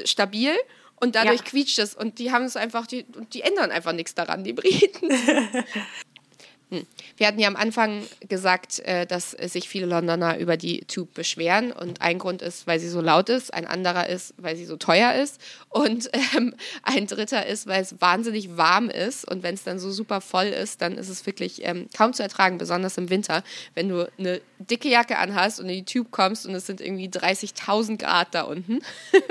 stabil 0.06 0.52
und 1.00 1.16
dadurch 1.16 1.40
ja. 1.40 1.46
quietscht 1.46 1.80
es. 1.80 1.94
Und 1.94 2.20
die 2.20 2.32
haben 2.32 2.46
es 2.46 2.56
einfach, 2.56 2.88
die, 2.88 3.06
die 3.34 3.42
ändern 3.42 3.72
einfach 3.72 3.94
nichts 3.94 4.16
daran, 4.16 4.44
die 4.44 4.54
Briten. 4.54 5.10
Hm. 6.70 6.86
Wir 7.16 7.28
hatten 7.28 7.40
ja 7.40 7.48
am 7.48 7.56
Anfang 7.56 8.04
gesagt, 8.28 8.80
äh, 8.80 9.06
dass 9.06 9.32
sich 9.32 9.70
viele 9.70 9.86
Londoner 9.86 10.38
über 10.38 10.58
die 10.58 10.82
Tube 10.82 11.14
beschweren. 11.14 11.72
Und 11.72 12.02
ein 12.02 12.20
Grund 12.20 12.42
ist, 12.42 12.68
weil 12.68 12.78
sie 12.80 12.90
so 12.90 13.00
laut 13.00 13.30
ist, 13.30 13.54
ein 13.54 13.66
anderer 13.66 14.10
ist, 14.10 14.34
weil 14.38 14.58
sie 14.58 14.66
so 14.66 14.76
teuer 14.76 15.14
ist. 15.14 15.40
Und 15.70 16.10
ähm, 16.36 16.54
ein 16.84 17.08
dritter 17.08 17.46
ist, 17.46 17.68
weil 17.68 17.82
es 17.82 18.02
wahnsinnig 18.02 18.58
warm 18.58 18.90
ist. 18.90 19.26
Und 19.26 19.44
wenn 19.44 19.56
es 19.56 19.64
dann 19.64 19.80
so 19.80 19.92
super 19.92 20.20
voll 20.20 20.48
ist, 20.48 20.82
dann 20.82 20.98
ist 20.98 21.08
es 21.08 21.26
wirklich 21.26 21.66
ähm, 21.66 21.88
kaum 21.96 22.12
zu 22.12 22.22
ertragen, 22.22 22.58
besonders 22.58 22.98
im 22.98 23.10
Winter. 23.10 23.46
Wenn 23.74 23.88
du 23.88 24.12
eine 24.18 24.42
dicke 24.60 24.90
Jacke 24.90 25.20
anhast 25.20 25.62
und 25.62 25.70
in 25.70 25.86
die 25.86 25.94
Tube 25.94 26.12
kommst 26.12 26.46
und 26.46 26.54
es 26.54 26.66
sind 26.68 26.82
irgendwie 26.82 27.08
30.000 27.08 27.98
Grad 27.98 28.36
da 28.36 28.42
unten. 28.42 28.82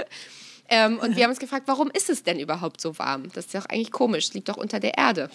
Ähm, 0.68 0.98
und 0.98 1.16
wir 1.16 1.24
haben 1.24 1.31
uns 1.31 1.38
gefragt, 1.38 1.64
warum 1.66 1.90
ist 1.90 2.11
es 2.11 2.22
denn 2.22 2.38
überhaupt 2.38 2.81
so 2.81 2.98
warm? 2.98 3.31
Das 3.33 3.46
ist 3.46 3.55
doch 3.55 3.66
eigentlich 3.66 3.92
komisch, 3.92 4.26
es 4.29 4.35
liegt 4.35 4.48
doch 4.48 4.57
unter 4.57 4.81
der 4.81 4.98
Erde. 4.98 5.31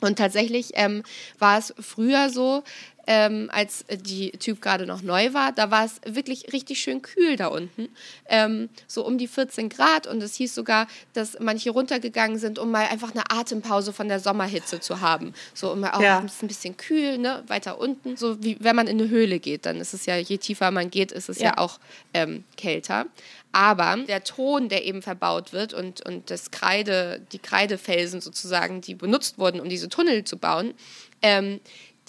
Und 0.00 0.16
tatsächlich 0.18 0.72
ähm, 0.74 1.02
war 1.38 1.58
es 1.58 1.74
früher 1.80 2.30
so, 2.30 2.62
ähm, 3.10 3.48
als 3.50 3.86
die 4.04 4.32
Typ 4.32 4.60
gerade 4.60 4.84
noch 4.84 5.00
neu 5.00 5.32
war, 5.32 5.52
da 5.52 5.70
war 5.70 5.86
es 5.86 5.98
wirklich 6.04 6.52
richtig 6.52 6.78
schön 6.78 7.00
kühl 7.00 7.36
da 7.36 7.46
unten. 7.46 7.88
Ähm, 8.28 8.68
so 8.86 9.04
um 9.04 9.16
die 9.16 9.26
14 9.26 9.70
Grad. 9.70 10.06
Und 10.06 10.22
es 10.22 10.34
hieß 10.34 10.54
sogar, 10.54 10.86
dass 11.14 11.40
manche 11.40 11.70
runtergegangen 11.70 12.38
sind, 12.38 12.58
um 12.58 12.70
mal 12.70 12.86
einfach 12.88 13.12
eine 13.12 13.30
Atempause 13.30 13.94
von 13.94 14.08
der 14.08 14.20
Sommerhitze 14.20 14.80
zu 14.80 15.00
haben. 15.00 15.32
So, 15.54 15.72
um 15.72 15.80
mal, 15.80 15.92
oh, 15.98 16.02
ja. 16.02 16.18
ein 16.18 16.48
bisschen 16.48 16.76
kühl, 16.76 17.16
ne? 17.16 17.42
weiter 17.46 17.80
unten. 17.80 18.18
So 18.18 18.44
wie 18.44 18.58
wenn 18.60 18.76
man 18.76 18.86
in 18.86 19.00
eine 19.00 19.08
Höhle 19.08 19.38
geht, 19.38 19.64
dann 19.64 19.80
ist 19.80 19.94
es 19.94 20.04
ja, 20.04 20.18
je 20.18 20.36
tiefer 20.36 20.70
man 20.70 20.90
geht, 20.90 21.10
ist 21.10 21.30
es 21.30 21.38
ja, 21.38 21.46
ja 21.46 21.58
auch 21.58 21.80
ähm, 22.12 22.44
kälter. 22.58 23.06
Aber 23.52 23.96
der 24.06 24.22
Ton, 24.24 24.68
der 24.68 24.84
eben 24.84 25.00
verbaut 25.00 25.54
wird 25.54 25.72
und, 25.72 26.04
und 26.04 26.30
das 26.30 26.50
Kreide, 26.50 27.22
die 27.32 27.38
Kreidefelsen 27.38 28.20
sozusagen, 28.20 28.82
die 28.82 28.94
benutzt 28.94 29.38
wurden, 29.38 29.60
um 29.60 29.70
diese 29.70 29.88
Tunnel 29.88 30.24
zu 30.24 30.36
bauen, 30.36 30.74
ähm, 31.22 31.60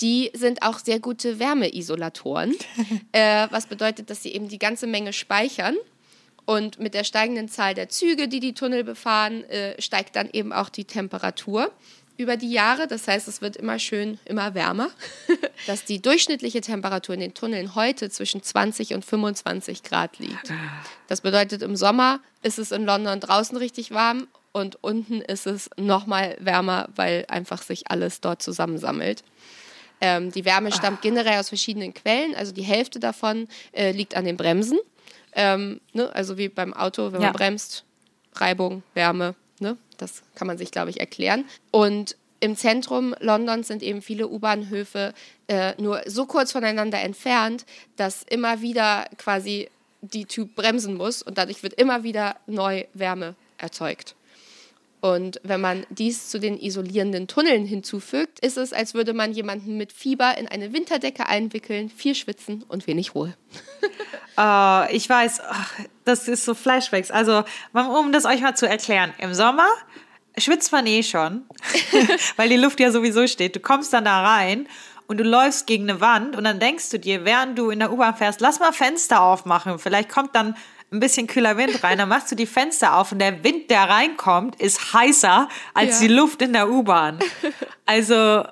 die 0.01 0.31
sind 0.33 0.63
auch 0.63 0.79
sehr 0.79 0.99
gute 0.99 1.39
Wärmeisolatoren, 1.39 2.55
äh, 3.11 3.47
was 3.51 3.67
bedeutet, 3.67 4.09
dass 4.09 4.23
sie 4.23 4.33
eben 4.33 4.47
die 4.47 4.59
ganze 4.59 4.87
Menge 4.87 5.13
speichern. 5.13 5.75
Und 6.45 6.79
mit 6.79 6.95
der 6.95 7.03
steigenden 7.03 7.47
Zahl 7.47 7.75
der 7.75 7.89
Züge, 7.89 8.27
die 8.27 8.39
die 8.39 8.55
Tunnel 8.55 8.83
befahren, 8.83 9.43
äh, 9.45 9.79
steigt 9.79 10.15
dann 10.15 10.29
eben 10.33 10.51
auch 10.51 10.69
die 10.69 10.85
Temperatur 10.85 11.71
über 12.17 12.37
die 12.37 12.51
Jahre. 12.51 12.87
Das 12.87 13.07
heißt, 13.07 13.27
es 13.27 13.41
wird 13.41 13.55
immer 13.55 13.77
schön, 13.77 14.19
immer 14.25 14.55
wärmer. 14.55 14.89
Dass 15.67 15.85
die 15.85 16.01
durchschnittliche 16.01 16.61
Temperatur 16.61 17.13
in 17.13 17.21
den 17.21 17.33
Tunneln 17.35 17.75
heute 17.75 18.09
zwischen 18.09 18.41
20 18.41 18.95
und 18.95 19.05
25 19.05 19.83
Grad 19.83 20.17
liegt. 20.17 20.51
Das 21.07 21.21
bedeutet, 21.21 21.61
im 21.61 21.75
Sommer 21.75 22.19
ist 22.41 22.57
es 22.57 22.71
in 22.71 22.83
London 22.83 23.19
draußen 23.19 23.57
richtig 23.57 23.91
warm 23.91 24.27
und 24.51 24.83
unten 24.83 25.21
ist 25.21 25.47
es 25.47 25.69
nochmal 25.77 26.35
wärmer, 26.39 26.89
weil 26.95 27.25
einfach 27.29 27.61
sich 27.61 27.89
alles 27.89 28.21
dort 28.21 28.41
zusammensammelt. 28.41 29.23
Ähm, 30.01 30.31
die 30.31 30.45
Wärme 30.45 30.71
stammt 30.71 31.01
generell 31.01 31.39
aus 31.39 31.49
verschiedenen 31.49 31.93
Quellen. 31.93 32.35
Also 32.35 32.51
die 32.51 32.63
Hälfte 32.63 32.99
davon 32.99 33.47
äh, 33.71 33.91
liegt 33.91 34.15
an 34.15 34.25
den 34.25 34.37
Bremsen. 34.37 34.79
Ähm, 35.33 35.81
ne? 35.93 36.13
Also 36.15 36.37
wie 36.37 36.49
beim 36.49 36.73
Auto, 36.73 37.11
wenn 37.11 37.21
ja. 37.21 37.27
man 37.27 37.35
bremst, 37.35 37.83
Reibung, 38.35 38.83
Wärme, 38.93 39.35
Ne? 39.59 39.77
Das 39.97 40.23
kann 40.35 40.47
man 40.47 40.57
sich, 40.57 40.71
glaube 40.71 40.89
ich, 40.89 40.99
erklären. 40.99 41.45
Und 41.71 42.15
im 42.39 42.55
Zentrum 42.55 43.13
Londons 43.19 43.67
sind 43.67 43.83
eben 43.83 44.01
viele 44.01 44.29
U-Bahnhöfe 44.29 45.13
äh, 45.47 45.73
nur 45.81 46.01
so 46.05 46.25
kurz 46.25 46.53
voneinander 46.53 47.01
entfernt, 47.01 47.65
dass 47.97 48.23
immer 48.23 48.61
wieder 48.61 49.05
quasi 49.17 49.69
die 50.01 50.25
Typ 50.25 50.55
bremsen 50.55 50.95
muss 50.95 51.21
und 51.21 51.37
dadurch 51.37 51.61
wird 51.63 51.73
immer 51.73 52.03
wieder 52.03 52.37
neu 52.47 52.85
Wärme 52.93 53.35
erzeugt. 53.57 54.15
Und 55.01 55.39
wenn 55.43 55.61
man 55.61 55.85
dies 55.89 56.29
zu 56.29 56.39
den 56.39 56.59
isolierenden 56.59 57.27
Tunneln 57.27 57.65
hinzufügt, 57.65 58.39
ist 58.41 58.57
es, 58.57 58.73
als 58.73 58.93
würde 58.93 59.13
man 59.13 59.31
jemanden 59.31 59.77
mit 59.77 59.93
Fieber 59.93 60.37
in 60.37 60.47
eine 60.47 60.73
Winterdecke 60.73 61.27
einwickeln, 61.27 61.89
viel 61.89 62.15
schwitzen 62.15 62.63
und 62.67 62.85
wenig 62.85 63.15
Ruhe. 63.15 63.33
uh, 64.37 64.91
ich 64.93 65.09
weiß, 65.09 65.41
ach, 65.47 65.73
das 66.03 66.27
ist 66.27 66.43
so 66.43 66.53
Flashbacks. 66.53 67.11
Also, 67.11 67.43
um 67.73 68.11
das 68.11 68.25
euch 68.25 68.41
mal 68.41 68.55
zu 68.55 68.67
erklären, 68.67 69.13
im 69.19 69.33
Sommer 69.33 69.67
schwitzt 70.37 70.71
man 70.71 70.85
eh 70.85 71.03
schon, 71.03 71.43
weil 72.35 72.49
die 72.49 72.57
Luft 72.57 72.79
ja 72.79 72.91
sowieso 72.91 73.25
steht. 73.27 73.55
Du 73.55 73.61
kommst 73.61 73.93
dann 73.93 74.05
da 74.05 74.21
rein 74.21 74.67
und 75.07 75.17
du 75.17 75.23
läufst 75.23 75.65
gegen 75.65 75.89
eine 75.89 76.01
Wand 76.01 76.35
und 76.35 76.43
dann 76.43 76.59
denkst 76.59 76.89
du 76.89 76.99
dir, 76.99 77.25
während 77.25 77.57
du 77.57 77.69
in 77.69 77.79
der 77.79 77.91
U-Bahn 77.91 78.15
fährst, 78.15 78.41
lass 78.41 78.59
mal 78.59 78.73
Fenster 78.73 79.21
aufmachen. 79.21 79.79
Vielleicht 79.79 80.09
kommt 80.09 80.35
dann 80.35 80.55
ein 80.91 80.99
bisschen 80.99 81.27
kühler 81.27 81.57
Wind 81.57 81.83
rein, 81.83 81.97
dann 81.97 82.09
machst 82.09 82.31
du 82.31 82.35
die 82.35 82.45
Fenster 82.45 82.97
auf 82.97 83.11
und 83.11 83.19
der 83.19 83.43
Wind, 83.43 83.69
der 83.69 83.83
reinkommt, 83.83 84.59
ist 84.61 84.93
heißer 84.93 85.47
als 85.73 86.01
ja. 86.01 86.07
die 86.07 86.13
Luft 86.13 86.41
in 86.41 86.53
der 86.53 86.69
U-Bahn. 86.69 87.19
Also, 87.85 88.43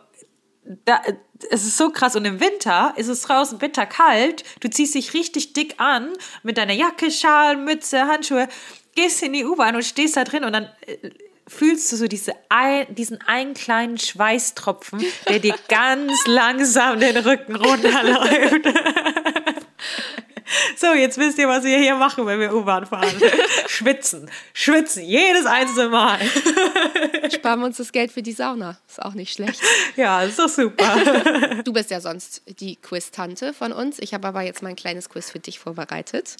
da, 0.86 1.02
es 1.50 1.63
ist 1.63 1.78
so 1.78 1.89
krass. 1.89 2.15
Und 2.15 2.26
im 2.26 2.39
Winter 2.39 2.93
ist 2.97 3.08
es 3.08 3.21
draußen 3.21 3.58
bitterkalt. 3.58 4.43
Du 4.60 4.69
ziehst 4.69 4.95
dich 4.95 5.13
richtig 5.13 5.54
dick 5.54 5.76
an 5.78 6.10
mit 6.43 6.58
deiner 6.58 6.73
Jacke, 6.73 7.12
Schal, 7.12 7.58
Mütze, 7.58 8.08
Handschuhe, 8.08 8.47
gehst 8.95 9.21
in 9.23 9.34
die 9.34 9.45
U-Bahn 9.45 9.76
und 9.76 9.84
stehst 9.84 10.17
da 10.17 10.23
drin 10.23 10.43
und 10.43 10.54
dann 10.54 10.69
äh, 10.86 11.10
fühlst 11.47 11.91
du 11.91 11.95
so 11.95 12.08
diese 12.08 12.34
ein, 12.50 12.93
diesen 12.93 13.21
einen 13.21 13.54
kleinen 13.54 13.97
Schweißtropfen, 13.97 15.04
der 15.30 15.39
dir 15.39 15.56
ganz 15.69 16.26
langsam 16.26 17.00
den 17.00 17.17
Rücken 17.17 17.56
runterläuft. 17.56 18.67
So, 20.77 20.93
jetzt 20.93 21.17
wisst 21.17 21.38
ihr, 21.38 21.47
was 21.47 21.63
wir 21.63 21.77
hier 21.77 21.95
machen, 21.95 22.25
wenn 22.25 22.39
wir 22.39 22.53
U-Bahn 22.53 22.86
fahren. 22.86 23.10
Schwitzen. 23.67 24.29
Schwitzen. 24.53 25.03
Jedes 25.03 25.45
einzelne 25.45 25.89
Mal. 25.89 26.19
Sparen 27.33 27.60
wir 27.60 27.65
uns 27.65 27.77
das 27.77 27.91
Geld 27.91 28.12
für 28.12 28.21
die 28.21 28.31
Sauna. 28.31 28.77
Ist 28.88 29.01
auch 29.01 29.13
nicht 29.13 29.33
schlecht. 29.33 29.62
Ja, 29.95 30.21
ist 30.23 30.39
doch 30.39 30.49
super. 30.49 31.62
Du 31.63 31.73
bist 31.73 31.91
ja 31.91 31.99
sonst 31.99 32.43
die 32.60 32.75
Quiz-Tante 32.75 33.53
von 33.53 33.71
uns. 33.71 33.99
Ich 33.99 34.13
habe 34.13 34.27
aber 34.27 34.41
jetzt 34.41 34.62
mal 34.62 34.69
ein 34.69 34.75
kleines 34.75 35.10
Quiz 35.10 35.31
für 35.31 35.39
dich 35.39 35.60
vorbereitet. 35.60 36.38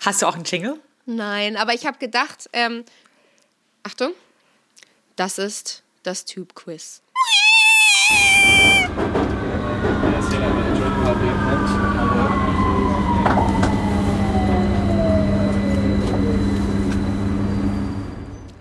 Hast 0.00 0.22
du 0.22 0.26
auch 0.26 0.34
einen 0.34 0.44
Jingle? 0.44 0.78
Nein, 1.06 1.56
aber 1.56 1.74
ich 1.74 1.86
habe 1.86 1.98
gedacht, 1.98 2.48
ähm, 2.52 2.84
Achtung, 3.82 4.12
das 5.16 5.38
ist 5.38 5.82
das 6.02 6.24
Tube-Quiz. 6.24 7.02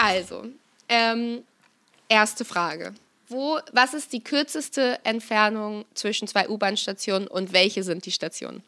Also, 0.03 0.45
ähm, 0.89 1.43
erste 2.09 2.45
Frage. 2.45 2.93
Wo, 3.29 3.59
was 3.71 3.93
ist 3.93 4.13
die 4.13 4.23
kürzeste 4.23 4.99
Entfernung 5.03 5.85
zwischen 5.93 6.27
zwei 6.27 6.49
U-Bahn-Stationen 6.49 7.27
und 7.27 7.53
welche 7.53 7.83
sind 7.83 8.05
die 8.05 8.11
Stationen? 8.11 8.63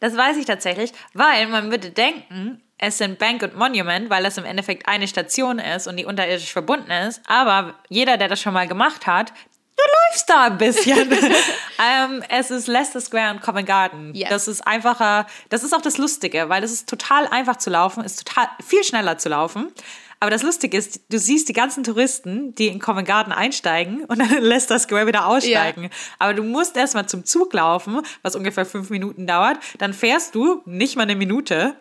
Das 0.00 0.16
weiß 0.16 0.36
ich 0.36 0.46
tatsächlich, 0.46 0.92
weil 1.12 1.46
man 1.48 1.70
würde 1.70 1.90
denken, 1.90 2.60
es 2.78 2.98
sind 2.98 3.18
Bank 3.18 3.42
und 3.42 3.56
Monument, 3.56 4.10
weil 4.10 4.22
das 4.22 4.36
im 4.36 4.44
Endeffekt 4.44 4.88
eine 4.88 5.06
Station 5.06 5.58
ist 5.58 5.86
und 5.86 5.96
die 5.96 6.04
unterirdisch 6.04 6.52
verbunden 6.52 6.90
ist. 6.90 7.22
Aber 7.26 7.74
jeder, 7.88 8.16
der 8.16 8.28
das 8.28 8.40
schon 8.40 8.52
mal 8.52 8.66
gemacht 8.66 9.06
hat, 9.06 9.32
du 9.76 9.82
läufst 10.10 10.28
da 10.28 10.44
ein 10.44 10.58
bisschen. 10.58 11.10
ähm, 11.12 12.22
es 12.28 12.50
ist 12.50 12.66
Leicester 12.66 13.00
Square 13.00 13.32
und 13.32 13.42
Covent 13.42 13.66
Garden. 13.66 14.14
Yes. 14.14 14.28
Das 14.28 14.48
ist 14.48 14.66
einfacher, 14.66 15.26
das 15.50 15.62
ist 15.62 15.74
auch 15.74 15.82
das 15.82 15.98
Lustige, 15.98 16.48
weil 16.48 16.64
es 16.64 16.72
ist 16.72 16.88
total 16.88 17.26
einfach 17.28 17.56
zu 17.56 17.70
laufen, 17.70 18.04
ist 18.04 18.26
total 18.26 18.48
viel 18.66 18.82
schneller 18.82 19.18
zu 19.18 19.28
laufen. 19.28 19.72
Aber 20.20 20.30
das 20.30 20.42
Lustige 20.42 20.76
ist, 20.76 21.00
du 21.10 21.18
siehst 21.18 21.48
die 21.48 21.52
ganzen 21.52 21.84
Touristen, 21.84 22.54
die 22.54 22.68
in 22.68 22.78
Covent 22.78 23.06
Garden 23.06 23.32
einsteigen 23.32 24.04
und 24.04 24.18
dann 24.18 24.30
lässt 24.42 24.70
das 24.70 24.84
Square 24.84 25.06
wieder 25.06 25.26
aussteigen. 25.26 25.84
Ja. 25.84 25.90
Aber 26.18 26.34
du 26.34 26.42
musst 26.42 26.76
erstmal 26.76 27.06
zum 27.06 27.24
Zug 27.24 27.52
laufen, 27.52 28.00
was 28.22 28.36
ungefähr 28.36 28.64
fünf 28.64 28.90
Minuten 28.90 29.26
dauert. 29.26 29.58
Dann 29.78 29.92
fährst 29.92 30.34
du 30.34 30.62
nicht 30.64 30.96
mal 30.96 31.02
eine 31.02 31.16
Minute. 31.16 31.76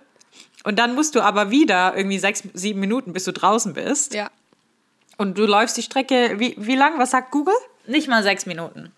Und 0.64 0.80
dann 0.80 0.96
musst 0.96 1.16
du 1.16 1.22
aber 1.22 1.52
wieder 1.52 1.96
irgendwie 1.96 2.20
sechs, 2.20 2.44
sieben 2.54 2.80
Minuten, 2.80 3.14
bis 3.14 3.26
du 3.26 3.34
draußen 3.34 3.74
bist. 3.74 4.14
Ja. 4.14 4.32
Und 5.18 5.38
du 5.38 5.46
läufst 5.46 5.78
die 5.78 5.84
Strecke, 5.84 6.36
wie, 6.40 6.56
wie 6.58 6.76
lang? 6.76 6.98
Was 6.98 7.12
sagt 7.12 7.32
Google? 7.32 7.54
Nicht 7.86 8.08
mal 8.08 8.24
sechs 8.24 8.46
Minuten. 8.46 8.92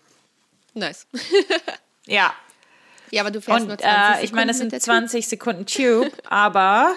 Nice. 0.74 1.06
ja. 2.06 2.32
Ja, 3.10 3.22
aber 3.22 3.30
du 3.30 3.40
fährst 3.40 3.62
Und 3.62 3.68
nur 3.68 3.78
20 3.78 3.86
äh, 3.86 4.02
Sekunden 4.02 4.24
ich 4.24 4.32
meine, 4.32 4.50
es 4.50 4.58
sind 4.58 4.72
der 4.72 4.80
20 4.80 5.28
Sekunden 5.28 5.66
Tube, 5.66 6.12
aber 6.28 6.94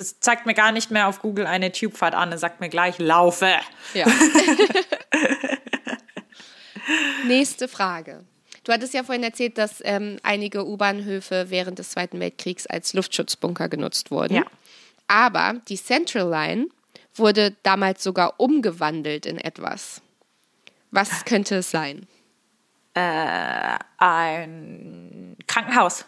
es 0.00 0.18
zeigt 0.18 0.46
mir 0.46 0.54
gar 0.54 0.72
nicht 0.72 0.90
mehr 0.90 1.06
auf 1.08 1.20
Google 1.20 1.46
eine 1.46 1.72
Tubefahrt 1.72 2.14
an. 2.14 2.32
Es 2.32 2.40
sagt 2.40 2.60
mir 2.60 2.70
gleich, 2.70 2.98
laufe. 2.98 3.52
Ja. 3.92 4.06
Nächste 7.26 7.68
Frage. 7.68 8.24
Du 8.64 8.72
hattest 8.72 8.94
ja 8.94 9.04
vorhin 9.04 9.22
erzählt, 9.22 9.58
dass 9.58 9.82
ähm, 9.84 10.18
einige 10.22 10.66
U-Bahnhöfe 10.66 11.46
während 11.50 11.78
des 11.78 11.90
Zweiten 11.90 12.18
Weltkriegs 12.18 12.66
als 12.66 12.94
Luftschutzbunker 12.94 13.68
genutzt 13.68 14.10
wurden. 14.10 14.34
Ja. 14.34 14.44
Aber 15.06 15.60
die 15.68 15.76
Central 15.76 16.28
Line 16.28 16.68
wurde 17.14 17.54
damals 17.62 18.02
sogar 18.02 18.40
umgewandelt 18.40 19.26
in 19.26 19.38
etwas. 19.38 20.00
Was 20.90 21.24
könnte 21.26 21.56
es 21.56 21.70
sein? 21.70 22.06
Äh, 22.94 23.78
ein 23.98 25.36
Krankenhaus. 25.46 26.06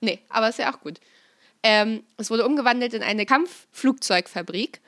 Nee, 0.00 0.20
aber 0.28 0.50
ist 0.50 0.58
ja 0.58 0.72
auch 0.72 0.80
gut. 0.80 1.00
Ähm, 1.62 2.02
es 2.16 2.30
wurde 2.30 2.46
umgewandelt 2.46 2.94
in 2.94 3.02
eine 3.02 3.26
Kampfflugzeugfabrik, 3.26 4.80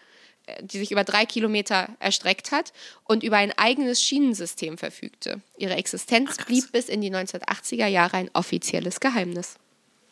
äh, 0.47 0.63
die 0.63 0.79
sich 0.79 0.91
über 0.91 1.05
drei 1.05 1.27
Kilometer 1.27 1.89
erstreckt 1.99 2.51
hat 2.51 2.73
und 3.05 3.23
über 3.23 3.37
ein 3.37 3.53
eigenes 3.59 4.03
Schienensystem 4.03 4.79
verfügte. 4.79 5.41
Ihre 5.59 5.75
Existenz 5.75 6.37
Ach, 6.41 6.47
blieb 6.47 6.73
bis 6.73 6.89
in 6.89 7.01
die 7.01 7.13
1980er 7.13 7.87
Jahre 7.87 8.17
ein 8.17 8.31
offizielles 8.33 9.01
Geheimnis. 9.01 9.57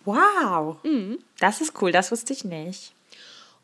Wow. 0.04 0.76
Das 1.38 1.60
ist 1.60 1.80
cool, 1.80 1.92
das 1.92 2.10
wusste 2.10 2.32
ich 2.32 2.44
nicht. 2.44 2.92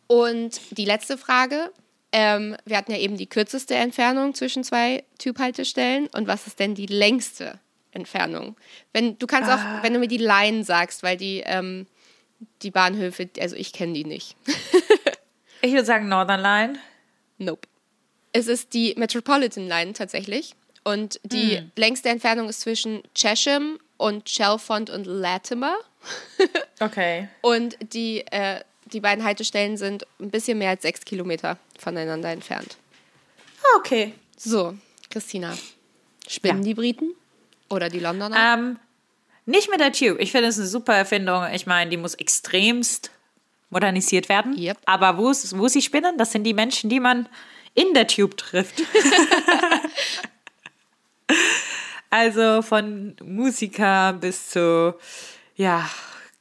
Und 0.07 0.61
die 0.71 0.85
letzte 0.85 1.19
Frage. 1.19 1.71
Ähm, 2.13 2.57
wir 2.65 2.77
hatten 2.77 2.93
ja 2.93 2.99
eben 2.99 3.17
die 3.17 3.27
kürzeste 3.27 3.75
Entfernung 3.75 4.35
zwischen 4.35 4.65
zwei 4.65 5.05
Typhaltestellen. 5.19 6.07
Und 6.15 6.27
was 6.29 6.47
ist 6.47 6.59
denn 6.61 6.75
die 6.75 6.87
längste 6.87 7.59
Entfernung? 7.91 8.57
Wenn, 8.93 9.19
du 9.19 9.27
kannst 9.27 9.51
auch, 9.51 9.83
wenn 9.83 9.93
du 9.93 9.99
mir 9.99 10.09
die 10.09 10.17
Line 10.17 10.65
sagst, 10.65 11.03
weil 11.03 11.17
die, 11.17 11.43
ähm, 11.45 11.87
die 12.63 12.71
Bahnhöfe, 12.71 13.29
also 13.41 13.57
ich 13.57 13.73
kenne 13.73 13.93
die 13.95 14.05
nicht. 14.05 14.37
Ich 15.63 15.73
würde 15.73 15.87
sagen 15.87 16.07
Northern 16.09 16.41
Line. 16.43 16.79
Nope. 17.39 17.67
Es 18.33 18.47
ist 18.47 18.75
die 18.75 18.95
Metropolitan 18.97 19.67
Line 19.67 19.95
tatsächlich. 19.95 20.55
Und 20.85 21.19
die 21.25 21.63
längste 21.77 22.11
Entfernung 22.11 22.49
ist 22.49 22.61
zwischen 22.61 23.03
Chesham 23.17 23.79
und 23.97 24.27
Chalfont 24.27 24.91
und 24.91 25.07
Latimer. 25.07 25.75
Okay. 26.79 27.29
Und 27.41 27.77
die, 27.95 28.21
äh, 28.31 28.61
die 28.93 29.01
beiden 29.01 29.25
Haltestellen 29.25 29.79
sind 29.79 30.07
ein 30.21 30.31
bisschen 30.31 30.59
mehr 30.59 30.71
als 30.71 30.83
sechs 30.83 31.05
Kilometer 31.07 31.59
voneinander 31.79 32.29
entfernt. 32.31 32.77
Ah, 33.63 33.79
okay. 33.79 34.13
So, 34.37 34.77
Christina. 35.11 35.57
Spinnen 36.29 36.59
Ja. 36.59 36.65
die 36.65 36.75
Briten? 36.75 37.15
Oder 37.71 37.89
die 37.89 37.99
Londoner? 37.99 38.37
Ähm, 38.55 38.79
nicht 39.47 39.71
mit 39.71 39.81
der 39.81 39.93
Tube. 39.93 40.21
Ich 40.21 40.33
finde 40.33 40.49
es 40.49 40.59
eine 40.59 40.67
super 40.67 40.95
Erfindung. 40.95 41.47
Ich 41.53 41.67
meine, 41.67 41.91
die 41.91 41.97
muss 41.97 42.15
extremst 42.15 43.11
modernisiert 43.71 44.29
werden. 44.29 44.59
Yep. 44.59 44.79
Aber 44.85 45.19
wo, 45.19 45.29
wo 45.31 45.69
sie 45.69 45.83
spinnen, 45.83 46.19
das 46.19 46.33
sind 46.33 46.45
die 46.45 46.55
Menschen, 46.55 46.91
die 46.91 47.01
man 47.01 47.29
in 47.75 47.95
der 47.95 48.07
Tube 48.07 48.37
trifft. 48.37 48.83
also 52.11 52.63
von 52.63 53.17
Musiker 53.23 54.13
bis 54.15 54.51
zu, 54.51 54.95
ja, 55.57 55.89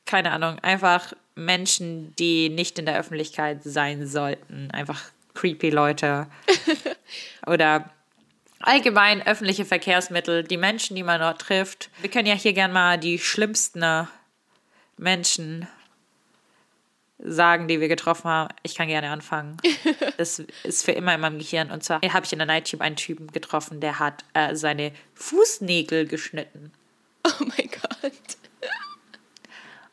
keine 0.06 0.32
Ahnung, 0.32 0.60
einfach 0.60 1.14
Menschen, 1.36 2.16
die 2.16 2.50
nicht 2.50 2.80
in 2.80 2.86
der 2.86 2.98
Öffentlichkeit 2.98 3.64
sein 3.64 4.08
sollten. 4.08 4.72
Einfach 4.72 5.04
creepy 5.34 5.70
Leute. 5.70 6.28
Oder 7.46 7.92
allgemein 8.66 9.26
öffentliche 9.26 9.66
Verkehrsmittel, 9.66 10.44
die 10.44 10.58
Menschen, 10.58 10.96
die 10.96 11.04
man 11.04 11.20
dort 11.20 11.42
trifft. 11.42 11.90
Wir 12.02 12.10
können 12.10 12.28
ja 12.28 12.36
hier 12.36 12.54
gern 12.54 12.72
mal 12.72 12.98
die 12.98 13.20
schlimmsten 13.20 14.08
Menschen 14.98 15.68
sagen, 17.20 17.68
die 17.68 17.80
wir 17.80 17.88
getroffen 17.88 18.30
haben. 18.30 18.54
Ich 18.64 18.76
kann 18.76 18.88
gerne 18.88 19.10
anfangen. 19.10 19.58
Das 20.18 20.42
ist 20.64 20.86
für 20.86 20.94
immer 20.94 21.14
in 21.14 21.20
meinem 21.20 21.40
Gehirn. 21.40 21.72
Und 21.72 21.84
zwar 21.84 22.00
habe 22.02 22.26
ich 22.26 22.32
in 22.32 22.40
der 22.40 22.46
Nighttube 22.46 22.82
einen 22.84 22.96
Typen 22.96 23.32
getroffen, 23.32 23.82
der 23.82 24.00
hat 24.00 24.24
äh, 24.34 24.56
seine 24.56 24.94
Fußnägel 25.14 26.08
geschnitten. 26.08 26.72
oh 27.26 27.44
mein 27.44 27.70
Gott. 27.70 28.12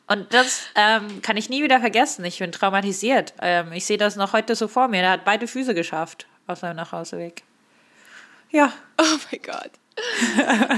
Und 0.07 0.33
das 0.33 0.63
ähm, 0.75 1.21
kann 1.21 1.37
ich 1.37 1.49
nie 1.49 1.63
wieder 1.63 1.79
vergessen. 1.79 2.23
Ich 2.23 2.39
bin 2.39 2.51
traumatisiert. 2.51 3.33
Ähm, 3.41 3.73
ich 3.73 3.85
sehe 3.85 3.97
das 3.97 4.15
noch 4.15 4.31
heute 4.31 4.55
so 4.55 4.67
vor 4.67 4.87
mir. 4.87 5.01
Der 5.01 5.11
hat 5.11 5.25
beide 5.25 5.47
Füße 5.47 5.73
geschafft 5.73 6.27
auf 6.47 6.59
seinem 6.59 6.77
Nachhauseweg. 6.77 7.43
Ja. 8.53 8.71
Oh 8.97 9.17
mein 9.31 9.41
Gott. 9.41 9.71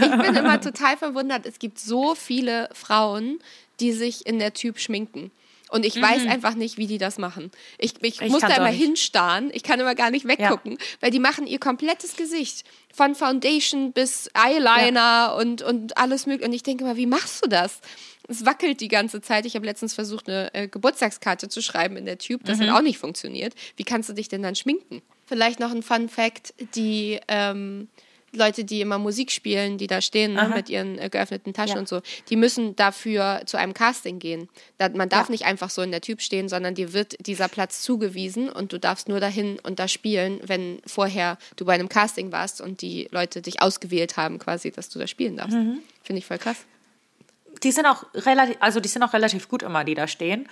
Ich 0.02 0.22
bin 0.28 0.36
immer 0.36 0.60
total 0.60 0.98
verwundert. 0.98 1.46
Es 1.46 1.60
gibt 1.60 1.78
so 1.80 2.16
viele 2.16 2.70
Frauen, 2.74 3.40
die 3.80 3.92
sich 3.92 4.26
in 4.26 4.40
der 4.40 4.54
Typ 4.54 4.80
schminken. 4.80 5.32
Und 5.70 5.86
ich 5.86 6.00
weiß 6.02 6.28
einfach 6.28 6.56
nicht, 6.56 6.78
wie 6.78 6.88
die 6.88 6.98
das 7.00 7.18
machen. 7.18 7.52
Ich, 7.78 7.96
ich, 8.02 8.22
Ich 8.22 8.30
muss 8.32 8.42
da 8.42 8.56
immer 8.56 8.68
hinstarren. 8.68 9.50
Ich 9.54 9.64
kann 9.64 9.80
immer 9.80 9.96
gar 9.96 10.12
nicht 10.12 10.26
weggucken, 10.28 10.78
weil 11.02 11.12
die 11.12 11.20
machen 11.20 11.48
ihr 11.48 11.60
komplettes 11.60 12.16
Gesicht. 12.16 12.64
Von 12.94 13.16
Foundation 13.16 13.92
bis 13.92 14.30
Eyeliner 14.34 15.36
und, 15.38 15.62
und 15.64 15.98
alles 15.98 16.28
mögliche. 16.28 16.48
Und 16.48 16.54
ich 16.54 16.64
denke 16.64 16.84
immer, 16.86 16.96
wie 16.96 17.08
machst 17.08 17.44
du 17.44 17.50
das? 17.50 17.82
Es 18.28 18.46
wackelt 18.46 18.80
die 18.80 18.88
ganze 18.88 19.22
Zeit. 19.22 19.46
Ich 19.46 19.56
habe 19.56 19.66
letztens 19.66 19.94
versucht, 19.94 20.30
eine 20.30 20.54
äh, 20.54 20.68
Geburtstagskarte 20.68 21.50
zu 21.50 21.62
schreiben 21.62 21.98
in 21.98 22.06
der 22.06 22.20
Tube. 22.20 22.44
Das 22.46 22.60
hat 22.60 22.70
auch 22.70 22.82
nicht 22.82 22.98
funktioniert. 22.98 23.54
Wie 23.76 23.84
kannst 23.84 24.08
du 24.08 24.14
dich 24.14 24.30
denn 24.30 24.44
dann 24.44 24.56
schminken? 24.56 25.02
Vielleicht 25.28 25.60
noch 25.60 25.72
ein 25.72 25.84
Fun 25.84 26.10
Fact: 26.10 26.54
Die 26.76 27.20
ähm, 27.28 27.88
Leute, 28.32 28.66
die 28.66 28.82
immer 28.82 29.00
Musik 29.00 29.32
spielen, 29.32 29.78
die 29.78 29.88
da 29.88 30.02
stehen 30.02 30.34
ne, 30.34 30.52
mit 30.54 30.70
ihren 30.70 31.00
äh, 31.00 31.10
geöffneten 31.10 31.54
Taschen 31.54 31.76
Ja. 31.76 31.80
und 31.80 31.88
so, 31.88 32.02
die 32.30 32.36
müssen 32.36 32.76
dafür 32.76 33.42
zu 33.46 33.56
einem 33.58 33.74
Casting 33.74 34.20
gehen. 34.20 34.50
Da, 34.78 34.90
man 34.90 35.08
darf 35.08 35.28
Ja. 35.28 35.32
nicht 35.32 35.46
einfach 35.46 35.70
so 35.70 35.82
in 35.82 35.92
der 35.92 36.02
Typ 36.02 36.22
stehen, 36.22 36.50
sondern 36.50 36.76
dir 36.76 36.92
wird 36.92 37.16
dieser 37.26 37.48
Platz 37.48 37.82
zugewiesen 37.82 38.50
und 38.50 38.74
du 38.74 38.78
darfst 38.80 39.08
nur 39.08 39.22
dahin 39.22 39.58
und 39.64 39.80
da 39.80 39.88
spielen, 39.88 40.42
wenn 40.46 40.82
vorher 40.86 41.38
du 41.56 41.64
bei 41.66 41.74
einem 41.76 41.88
Casting 41.88 42.34
warst 42.34 42.60
und 42.60 42.82
die 42.82 43.08
Leute 43.12 43.42
dich 43.42 43.62
ausgewählt 43.62 44.18
haben, 44.18 44.38
quasi, 44.38 44.70
dass 44.72 44.90
du 44.90 45.00
da 45.00 45.08
spielen 45.08 45.38
darfst. 45.38 45.56
Mhm. 45.56 45.80
Finde 46.04 46.20
ich 46.20 46.26
voll 46.26 46.38
krass. 46.38 46.58
die 47.64 47.72
sind 47.72 47.86
auch 47.86 48.04
relativ, 48.14 48.58
also 48.60 48.82
die 48.82 48.90
sind 48.90 49.02
auch 49.02 49.14
relativ 49.14 49.48
gut 49.48 49.64
immer, 49.64 49.86
die 49.86 49.96
da 49.96 50.08
stehen. 50.10 50.50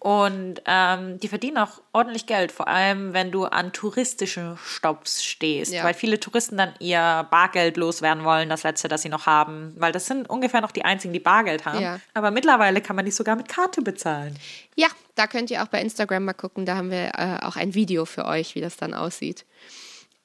Und 0.00 0.62
ähm, 0.64 1.18
die 1.18 1.26
verdienen 1.26 1.58
auch 1.58 1.80
ordentlich 1.92 2.26
Geld, 2.26 2.52
vor 2.52 2.68
allem 2.68 3.14
wenn 3.14 3.32
du 3.32 3.46
an 3.46 3.72
touristischen 3.72 4.56
Stops 4.64 5.24
stehst, 5.24 5.72
Ja. 5.72 5.82
weil 5.82 5.92
viele 5.92 6.20
Touristen 6.20 6.56
dann 6.56 6.72
ihr 6.78 7.26
Bargeld 7.30 7.76
loswerden 7.76 8.22
wollen, 8.22 8.48
das 8.48 8.62
letzte, 8.62 8.86
das 8.86 9.02
sie 9.02 9.08
noch 9.08 9.26
haben, 9.26 9.74
weil 9.76 9.90
das 9.90 10.06
sind 10.06 10.30
ungefähr 10.30 10.60
noch 10.60 10.70
die 10.70 10.84
einzigen, 10.84 11.12
die 11.12 11.18
Bargeld 11.20 11.64
haben. 11.64 11.80
Ja. 11.80 11.98
Aber 12.14 12.30
mittlerweile 12.30 12.80
kann 12.80 12.94
man 12.94 13.06
die 13.06 13.10
sogar 13.10 13.34
mit 13.34 13.48
Karte 13.48 13.82
bezahlen. 13.82 14.38
Ja, 14.76 14.86
da 15.16 15.26
könnt 15.26 15.50
ihr 15.50 15.64
auch 15.64 15.68
bei 15.68 15.80
Instagram 15.80 16.24
mal 16.26 16.32
gucken. 16.32 16.64
Da 16.64 16.76
haben 16.76 16.92
wir 16.92 17.10
äh, 17.18 17.44
auch 17.44 17.56
ein 17.56 17.74
Video 17.74 18.04
für 18.04 18.24
euch, 18.26 18.54
wie 18.54 18.60
das 18.60 18.76
dann 18.76 18.94
aussieht. 18.94 19.44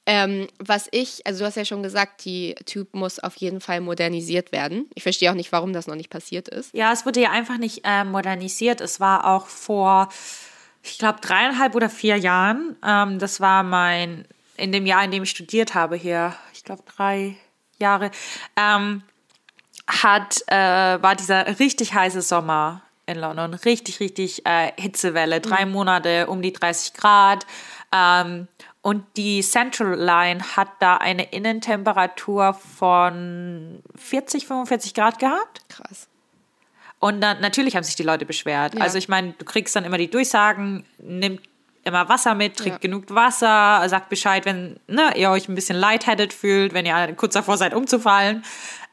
Ähm, 0.06 0.48
was 0.60 0.90
ich, 0.92 1.26
also 1.26 1.40
du 1.40 1.46
hast 1.46 1.56
ja 1.56 1.64
schon 1.64 1.82
gesagt, 1.82 2.26
die 2.26 2.56
Tube 2.66 2.94
muss 2.94 3.20
auf 3.20 3.36
jeden 3.38 3.62
Fall 3.62 3.80
modernisiert 3.80 4.52
werden. 4.52 4.90
Ich 4.96 5.04
verstehe 5.04 5.32
auch 5.32 5.36
nicht, 5.36 5.52
warum 5.54 5.72
das 5.72 5.88
noch 5.88 5.96
nicht 5.96 6.10
passiert 6.10 6.50
ist. 6.50 6.74
Ja, 6.74 6.92
es 6.92 7.06
wurde 7.06 7.22
ja 7.22 7.32
einfach 7.32 7.58
nicht 7.58 7.82
äh, 7.86 8.04
modernisiert. 8.04 8.82
Es 8.82 9.00
war 9.00 9.26
auch 9.26 9.48
vor, 9.48 10.10
ich 10.84 10.98
glaube, 10.98 11.22
dreieinhalb 11.22 11.74
oder 11.74 11.90
vier 11.90 12.18
Jahren. 12.18 12.76
Ähm, 12.86 13.18
das 13.18 13.40
war 13.40 13.64
mein, 13.64 14.26
in 14.58 14.74
dem 14.74 14.86
Jahr, 14.86 15.06
in 15.06 15.12
dem 15.12 15.24
ich 15.24 15.30
studiert 15.30 15.74
habe 15.74 15.96
hier, 15.96 16.36
ich 16.54 16.66
glaube, 16.66 16.84
drei 16.86 17.38
Jahre, 17.80 18.12
ähm, 18.58 19.04
hat, 19.88 20.44
äh, 20.48 21.02
war 21.02 21.16
dieser 21.16 21.60
richtig 21.60 21.94
heiße 21.94 22.22
Sommer 22.22 22.82
in 23.06 23.20
London. 23.20 23.54
Richtig, 23.54 24.00
richtig 24.00 24.46
äh, 24.46 24.72
Hitzewelle. 24.78 25.42
Drei 25.42 25.66
Monate 25.66 26.28
um 26.28 26.42
die 26.42 26.54
30 26.54 26.94
Grad. 26.94 27.46
Ähm, 27.94 28.48
und 28.84 29.06
die 29.16 29.42
Central 29.42 29.96
Line 29.96 30.44
hat 30.56 30.68
da 30.80 30.98
eine 30.98 31.32
Innentemperatur 31.32 32.54
von 32.54 33.82
40, 33.96 34.46
45 34.46 34.94
Grad 34.94 35.20
gehabt. 35.20 35.62
Krass. 35.70 36.08
Und 37.00 37.22
dann 37.22 37.40
natürlich 37.42 37.76
haben 37.76 37.84
sich 37.84 37.96
die 37.96 38.04
Leute 38.04 38.26
beschwert. 38.26 38.76
Ja. 38.76 38.82
Also 38.82 38.98
ich 38.98 39.08
meine, 39.08 39.34
du 39.38 39.46
kriegst 39.46 39.76
dann 39.76 39.86
immer 39.86 39.98
die 39.98 40.10
Durchsagen, 40.10 40.86
nimmt 41.00 41.42
immer 41.86 42.08
Wasser 42.10 42.36
mit, 42.36 42.58
trinkt 42.58 42.84
Ja. 42.84 42.90
genug 42.90 43.06
Wasser, 43.10 43.88
sagt 43.88 44.10
Bescheid, 44.10 44.46
wenn 44.46 44.80
ne, 44.88 45.12
ihr 45.16 45.30
euch 45.30 45.48
ein 45.48 45.56
bisschen 45.56 45.78
lightheaded 45.78 46.34
fühlt, 46.34 46.74
wenn 46.74 46.86
ihr 46.86 47.14
kurz 47.16 47.34
davor 47.34 47.58
seid, 47.58 47.74
umzufallen. 47.74 48.44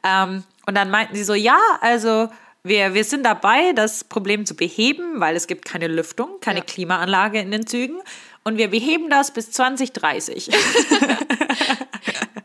Ähm, 0.03 0.43
und 0.65 0.75
dann 0.75 0.89
meinten 0.89 1.15
sie 1.15 1.23
so, 1.25 1.33
ja, 1.33 1.59
also 1.81 2.29
wir, 2.63 2.93
wir 2.93 3.03
sind 3.03 3.23
dabei, 3.25 3.73
das 3.73 4.03
Problem 4.03 4.45
zu 4.45 4.55
beheben, 4.55 5.19
weil 5.19 5.35
es 5.35 5.47
gibt 5.47 5.65
keine 5.65 5.87
Lüftung, 5.87 6.39
keine 6.41 6.59
Ja. 6.59 6.65
Klimaanlage 6.65 7.39
in 7.39 7.51
den 7.51 7.65
Zügen. 7.65 7.99
Und 8.43 8.57
wir 8.57 8.69
beheben 8.69 9.09
das 9.09 9.31
bis 9.31 9.51
2030. 9.51 10.49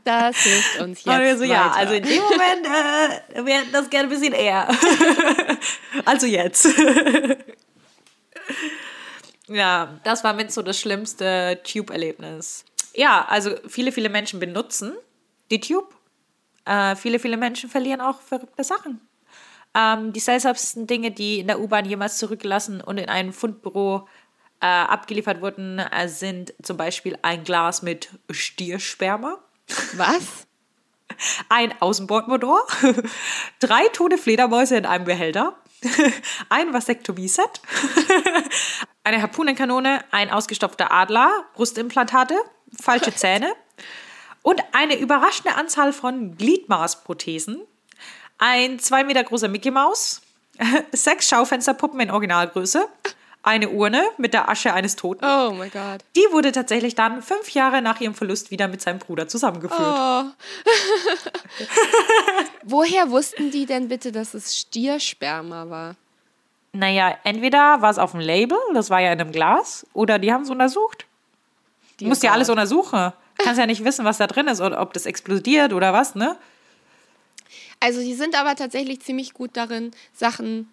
Das 0.06 0.36
hilft 0.36 0.80
uns 0.80 1.04
jetzt. 1.04 1.16
Und 1.16 1.20
wir 1.20 1.36
so, 1.36 1.42
ja, 1.42 1.72
also 1.72 1.94
in 1.94 2.04
dem 2.04 2.22
Moment 2.22 2.64
äh, 3.34 3.44
wäre 3.44 3.64
das 3.72 3.90
gerne 3.90 4.06
ein 4.06 4.10
bisschen 4.10 4.32
eher. 4.32 4.68
also 6.04 6.28
jetzt. 6.28 6.68
ja, 9.48 9.98
das 10.04 10.22
war 10.22 10.32
mit 10.32 10.52
so 10.52 10.62
das 10.62 10.78
schlimmste 10.78 11.60
Tube-Erlebnis. 11.64 12.64
Ja, 12.94 13.26
also 13.28 13.56
viele, 13.66 13.90
viele 13.90 14.08
Menschen 14.08 14.38
benutzen 14.38 14.92
die 15.50 15.58
Tube. 15.58 15.92
Äh, 16.66 16.94
viele, 16.94 17.18
viele 17.18 17.36
Menschen 17.36 17.68
verlieren 17.68 18.00
auch 18.00 18.20
verrückte 18.20 18.62
Sachen. 18.62 19.00
Ähm, 19.74 20.12
die 20.12 20.20
seltsamsten 20.20 20.86
Dinge, 20.86 21.10
die 21.10 21.40
in 21.40 21.48
der 21.48 21.58
U-Bahn 21.58 21.84
jemals 21.84 22.18
zurückgelassen 22.18 22.80
und 22.80 22.98
in 22.98 23.08
ein 23.08 23.32
Fundbüro 23.32 24.06
äh, 24.60 24.66
abgeliefert 24.66 25.40
wurden, 25.40 25.78
äh, 25.78 26.08
sind 26.08 26.54
zum 26.62 26.76
Beispiel 26.76 27.18
ein 27.22 27.44
Glas 27.44 27.82
mit 27.82 28.08
Stiersperma. 28.30 29.38
Was? 29.94 30.46
ein 31.48 31.74
Außenbordmotor, 31.80 32.66
drei 33.60 33.88
tote 33.88 34.18
Fledermäuse 34.18 34.76
in 34.76 34.86
einem 34.86 35.04
Behälter, 35.04 35.56
ein 36.48 36.72
Vasektomie-Set, 36.72 37.60
eine 39.04 39.22
Harpunenkanone, 39.22 40.04
ein 40.10 40.30
ausgestopfter 40.30 40.90
Adler, 40.90 41.30
Brustimplantate, 41.54 42.34
falsche 42.80 43.14
Zähne 43.14 43.52
und 44.42 44.62
eine 44.72 44.98
überraschende 44.98 45.54
Anzahl 45.54 45.92
von 45.92 46.36
Gliedmaßprothesen, 46.36 47.62
ein 48.38 48.78
zwei 48.78 49.04
Meter 49.04 49.22
großer 49.24 49.48
Mickey 49.48 49.70
Maus, 49.70 50.22
sechs 50.92 51.28
Schaufensterpuppen 51.28 52.00
in 52.00 52.10
Originalgröße, 52.10 52.88
eine 53.46 53.70
Urne 53.70 54.02
mit 54.18 54.34
der 54.34 54.48
Asche 54.48 54.74
eines 54.74 54.96
Toten. 54.96 55.24
Oh 55.24 55.52
mein 55.52 55.70
Gott. 55.70 56.00
Die 56.16 56.26
wurde 56.32 56.50
tatsächlich 56.50 56.96
dann 56.96 57.22
fünf 57.22 57.50
Jahre 57.50 57.80
nach 57.80 58.00
ihrem 58.00 58.14
Verlust 58.14 58.50
wieder 58.50 58.66
mit 58.66 58.82
seinem 58.82 58.98
Bruder 58.98 59.28
zusammengeführt. 59.28 59.80
Oh. 59.80 60.24
Woher 62.64 63.10
wussten 63.10 63.52
die 63.52 63.64
denn 63.64 63.88
bitte, 63.88 64.10
dass 64.10 64.34
es 64.34 64.58
Stiersperma 64.58 65.70
war? 65.70 65.94
Naja, 66.72 67.16
entweder 67.22 67.80
war 67.80 67.90
es 67.90 67.98
auf 67.98 68.10
dem 68.10 68.20
Label, 68.20 68.58
das 68.74 68.90
war 68.90 69.00
ja 69.00 69.12
in 69.12 69.20
einem 69.20 69.32
Glas, 69.32 69.86
oder 69.94 70.18
die 70.18 70.32
haben 70.32 70.42
es 70.42 70.50
untersucht. 70.50 71.06
Du 72.00 72.06
musst 72.06 72.24
ja 72.24 72.32
alles 72.32 72.50
untersuchen. 72.50 73.12
Kannst 73.38 73.60
ja 73.60 73.66
nicht 73.66 73.84
wissen, 73.84 74.04
was 74.04 74.18
da 74.18 74.26
drin 74.26 74.48
ist 74.48 74.60
oder 74.60 74.80
ob 74.80 74.92
das 74.92 75.06
explodiert 75.06 75.72
oder 75.72 75.92
was, 75.92 76.14
ne? 76.14 76.36
Also 77.78 78.00
die 78.00 78.14
sind 78.14 78.38
aber 78.38 78.56
tatsächlich 78.56 79.00
ziemlich 79.00 79.34
gut 79.34 79.50
darin, 79.54 79.92
Sachen 80.12 80.68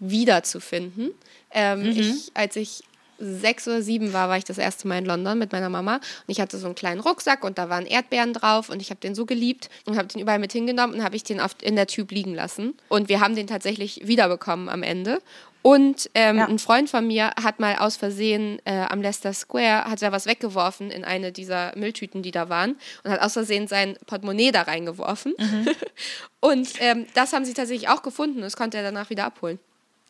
wiederzufinden. 0.00 1.10
Ähm, 1.50 1.86
ich, 1.90 2.30
als 2.34 2.56
ich 2.56 2.82
sechs 3.20 3.66
oder 3.66 3.82
sieben 3.82 4.12
war, 4.12 4.28
war 4.28 4.36
ich 4.36 4.44
das 4.44 4.58
erste 4.58 4.86
Mal 4.86 4.98
in 4.98 5.04
London 5.04 5.38
mit 5.38 5.50
meiner 5.50 5.68
Mama 5.68 5.96
und 5.96 6.02
ich 6.28 6.40
hatte 6.40 6.56
so 6.56 6.66
einen 6.66 6.76
kleinen 6.76 7.00
Rucksack 7.00 7.42
und 7.42 7.58
da 7.58 7.68
waren 7.68 7.84
Erdbeeren 7.84 8.32
drauf 8.32 8.68
und 8.68 8.80
ich 8.80 8.90
habe 8.90 9.00
den 9.00 9.16
so 9.16 9.26
geliebt 9.26 9.70
und 9.86 9.96
habe 9.96 10.06
den 10.06 10.20
überall 10.20 10.38
mit 10.38 10.52
hingenommen 10.52 10.94
und 10.94 11.02
habe 11.02 11.16
ich 11.16 11.24
den 11.24 11.40
auf, 11.40 11.56
in 11.60 11.74
der 11.74 11.88
Tube 11.88 12.12
liegen 12.12 12.32
lassen 12.34 12.74
und 12.88 13.08
wir 13.08 13.18
haben 13.18 13.34
den 13.34 13.48
tatsächlich 13.48 14.02
wiederbekommen 14.06 14.68
am 14.68 14.84
Ende 14.84 15.20
und 15.62 16.08
ähm, 16.14 16.36
Ja. 16.36 16.46
ein 16.46 16.60
Freund 16.60 16.88
von 16.88 17.08
mir 17.08 17.32
hat 17.42 17.58
mal 17.58 17.74
aus 17.78 17.96
Versehen 17.96 18.60
äh, 18.64 18.86
am 18.88 19.02
Leicester 19.02 19.32
Square, 19.32 19.86
hat 19.90 20.00
er 20.00 20.12
was 20.12 20.26
weggeworfen 20.26 20.92
in 20.92 21.04
eine 21.04 21.32
dieser 21.32 21.76
Mülltüten, 21.76 22.22
die 22.22 22.30
da 22.30 22.48
waren 22.48 22.76
und 23.02 23.10
hat 23.10 23.20
aus 23.20 23.32
Versehen 23.32 23.66
sein 23.66 23.98
Portemonnaie 24.06 24.52
da 24.52 24.62
reingeworfen. 24.62 25.34
und 26.40 26.68
ähm, 26.78 27.06
das 27.14 27.32
haben 27.32 27.44
sie 27.44 27.54
tatsächlich 27.54 27.88
auch 27.88 28.02
gefunden. 28.02 28.42
Das 28.42 28.56
konnte 28.56 28.76
er 28.76 28.84
danach 28.84 29.10
wieder 29.10 29.24
abholen. 29.24 29.58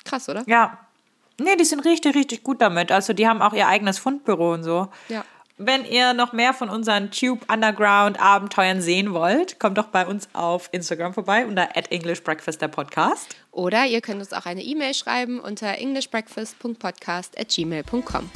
Krass, 0.09 0.29
oder? 0.29 0.45
Ja. 0.47 0.79
Nee, 1.41 1.57
die 1.57 1.65
sind 1.65 1.85
richtig, 1.85 2.17
richtig 2.17 2.43
gut 2.43 2.61
damit. 2.61 2.91
Also 2.91 3.13
die 3.13 3.29
haben 3.29 3.43
auch 3.43 3.53
ihr 3.53 3.69
eigenes 3.69 3.99
Fundbüro 3.99 4.55
und 4.55 4.65
so. 4.65 4.89
Ja. 5.09 5.25
Wenn 5.57 5.85
ihr 5.85 6.15
noch 6.15 6.33
mehr 6.33 6.55
von 6.55 6.69
unseren 6.69 7.11
Tube 7.11 7.45
Underground 7.53 8.21
Abenteuern 8.21 8.81
sehen 8.81 9.13
wollt, 9.13 9.59
kommt 9.59 9.77
doch 9.77 9.89
bei 9.89 10.07
uns 10.07 10.29
auf 10.33 10.69
Instagram 10.71 11.15
vorbei 11.15 11.47
unter 11.47 11.77
at 11.77 11.91
English 11.91 12.23
Breakfast 12.23 12.63
der 12.63 12.69
Podcast. 12.69 13.35
Oder 13.51 13.85
ihr 13.87 14.01
könnt 14.01 14.21
uns 14.21 14.33
auch 14.33 14.47
eine 14.47 14.63
E-Mail 14.63 14.95
schreiben 14.95 15.41
unter 15.41 15.67
englishbreakfast.podcast 15.79 17.39
at 17.39 17.49
gmail.com. 17.49 18.31